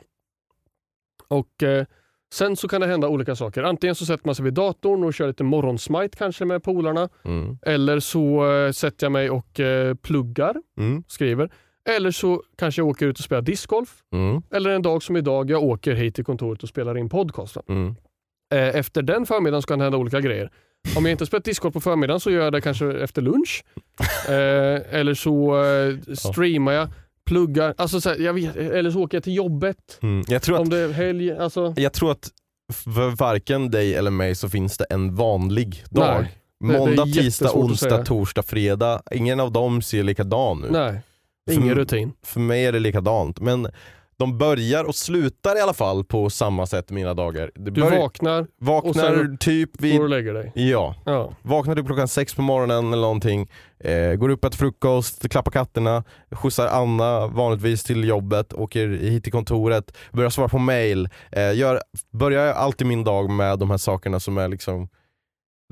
[1.29, 1.87] Och eh,
[2.35, 3.63] Sen så kan det hända olika saker.
[3.63, 7.09] Antingen så sätter man sig vid datorn och kör lite morgonsmite kanske med polarna.
[7.25, 7.59] Mm.
[7.63, 11.05] Eller så eh, sätter jag mig och eh, pluggar, mm.
[11.09, 11.51] skriver.
[11.89, 14.03] Eller så kanske jag åker ut och spelar discgolf.
[14.13, 14.43] Mm.
[14.51, 17.63] Eller en dag som idag, jag åker hit till kontoret och spelar in podcasten.
[17.69, 17.95] Mm.
[18.55, 20.51] Eh, efter den förmiddagen så kan det hända olika grejer.
[20.97, 23.65] Om jag inte spelat discgolf på förmiddagen så gör jag det kanske efter lunch.
[24.29, 26.89] Eh, eller så eh, streamar jag
[27.27, 29.99] pluggar, alltså så här, jag vet, eller så åker jag till jobbet.
[30.03, 30.25] Mm.
[30.29, 31.33] Jag tror om det är helg.
[31.33, 31.75] Alltså.
[31.77, 32.31] Jag tror att
[32.73, 36.21] för varken dig eller mig så finns det en vanlig dag.
[36.23, 36.79] Nej.
[36.79, 39.03] Måndag, tisdag, onsdag, torsdag, fredag.
[39.11, 40.71] Ingen av dem ser likadan ut.
[40.71, 41.01] Nej,
[41.51, 42.13] ingen för, rutin.
[42.23, 43.41] För mig är det likadant.
[43.41, 43.69] Men
[44.17, 47.51] de börjar och slutar i alla fall på samma sätt mina dagar.
[47.55, 49.97] Det du vaknar, vaknar sen typ vid...
[49.97, 50.53] går och lägger dig.
[50.55, 50.95] Ja.
[51.05, 51.33] ja.
[51.43, 56.05] Vaknar typ klockan sex på morgonen eller någonting, eh, går upp, äter frukost, klappar katterna,
[56.31, 61.09] skjutsar Anna vanligtvis till jobbet, åker hit till kontoret, börjar svara på mail.
[61.33, 64.89] Eh, gör, börjar alltid min dag med de här sakerna som är liksom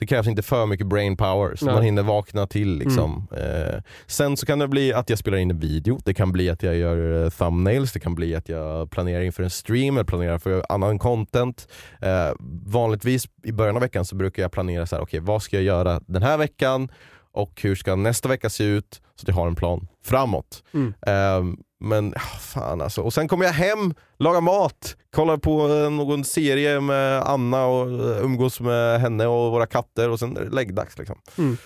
[0.01, 1.75] det krävs inte för mycket brain power så Nej.
[1.75, 2.79] man hinner vakna till.
[2.79, 3.29] Liksom.
[3.33, 3.75] Mm.
[3.75, 6.51] Eh, sen så kan det bli att jag spelar in en video, det kan bli
[6.51, 10.05] att jag gör eh, thumbnails, det kan bli att jag planerar inför en stream eller
[10.05, 11.69] planerar för annan content.
[12.01, 12.31] Eh,
[12.67, 15.65] vanligtvis i början av veckan så brukar jag planera så här, okay, vad ska jag
[15.65, 16.89] göra den här veckan
[17.33, 20.65] och hur ska nästa vecka se ut så att jag har en plan framåt.
[20.75, 20.95] Mm.
[21.07, 23.03] Eh, men fan alltså.
[23.03, 27.91] Och sen kommer jag hem, lagar mat, kollar på eh, någon serie med Anna och
[27.91, 30.99] eh, umgås med henne och våra katter och sen är det läggdags.
[30.99, 31.19] Liksom.
[31.39, 31.57] Mm.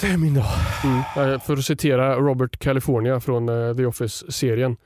[0.00, 0.46] Det är min dag.
[0.84, 1.40] Mm.
[1.40, 4.76] För att citera Robert California från The Office-serien.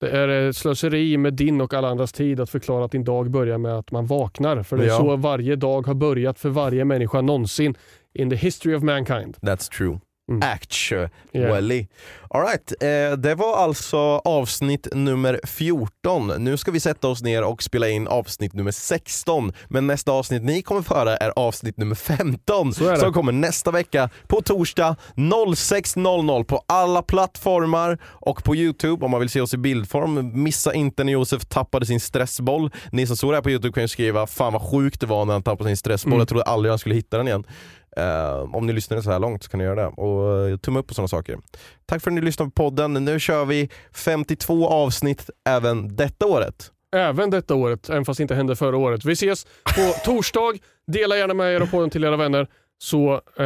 [0.00, 3.58] Det är slöseri med din och alla andras tid att förklara att din dag börjar
[3.58, 4.62] med att man vaknar.
[4.62, 4.96] För det är ja.
[4.96, 7.74] så varje dag har börjat för varje människa någonsin
[8.14, 9.36] in the history of mankind.
[9.42, 10.00] That's true.
[10.30, 10.42] Mm.
[10.42, 11.08] Actually.
[11.32, 11.86] Yeah.
[12.30, 16.32] Alright, eh, det var alltså avsnitt nummer 14.
[16.38, 19.52] Nu ska vi sätta oss ner och spela in avsnitt nummer 16.
[19.68, 24.42] Men nästa avsnitt ni kommer föra är avsnitt nummer 15 som kommer nästa vecka på
[24.42, 30.42] torsdag 06.00 på alla plattformar och på Youtube om man vill se oss i bildform.
[30.42, 32.70] Missa inte när Josef tappade sin stressboll.
[32.92, 35.24] Ni som såg det här på Youtube kan ju skriva fan vad sjukt det var
[35.24, 36.12] när han tappade sin stressboll.
[36.12, 36.20] Mm.
[36.20, 37.44] Jag trodde aldrig han skulle hitta den igen.
[37.98, 39.86] Uh, om ni lyssnade så här långt så kan ni göra det.
[39.86, 41.38] Och uh, tumme upp på sådana saker.
[41.86, 42.92] Tack för att ni lyssnade på podden.
[42.92, 46.72] Nu kör vi 52 avsnitt även detta året.
[46.96, 49.04] Även detta året, även fast det inte hände förra året.
[49.04, 50.58] Vi ses på torsdag.
[50.86, 52.46] Dela gärna med er av podden till era vänner
[52.78, 53.44] så uh,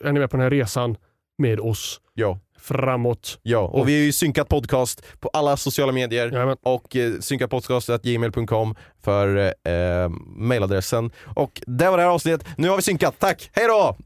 [0.00, 0.96] är ni med på den här resan
[1.38, 2.00] med oss.
[2.14, 3.38] Ja framåt.
[3.42, 6.56] Ja, och, och vi är ju synkat podcast på alla sociala medier Jajamän.
[6.62, 11.10] och eh, synkatpodcast.gmail.com för eh, mailadressen.
[11.36, 12.46] Och det var det här avsnittet.
[12.56, 13.14] Nu har vi synkat.
[13.18, 13.96] Tack, hej då!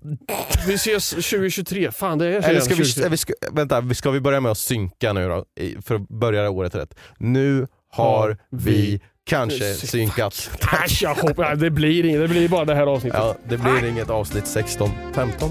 [0.66, 1.90] Vi ses 2023.
[1.92, 5.12] Fan det är Eller ska vi, vi ska, Vänta, ska vi börja med att synka
[5.12, 5.44] nu då?
[5.82, 6.94] För att börja året rätt.
[7.18, 10.50] Nu har vi kanske synkat.
[10.84, 13.20] Äsch, jag hoppas, det, blir inget, det blir bara det här avsnittet.
[13.20, 15.50] Ja, det blir inget avsnitt 16, 15.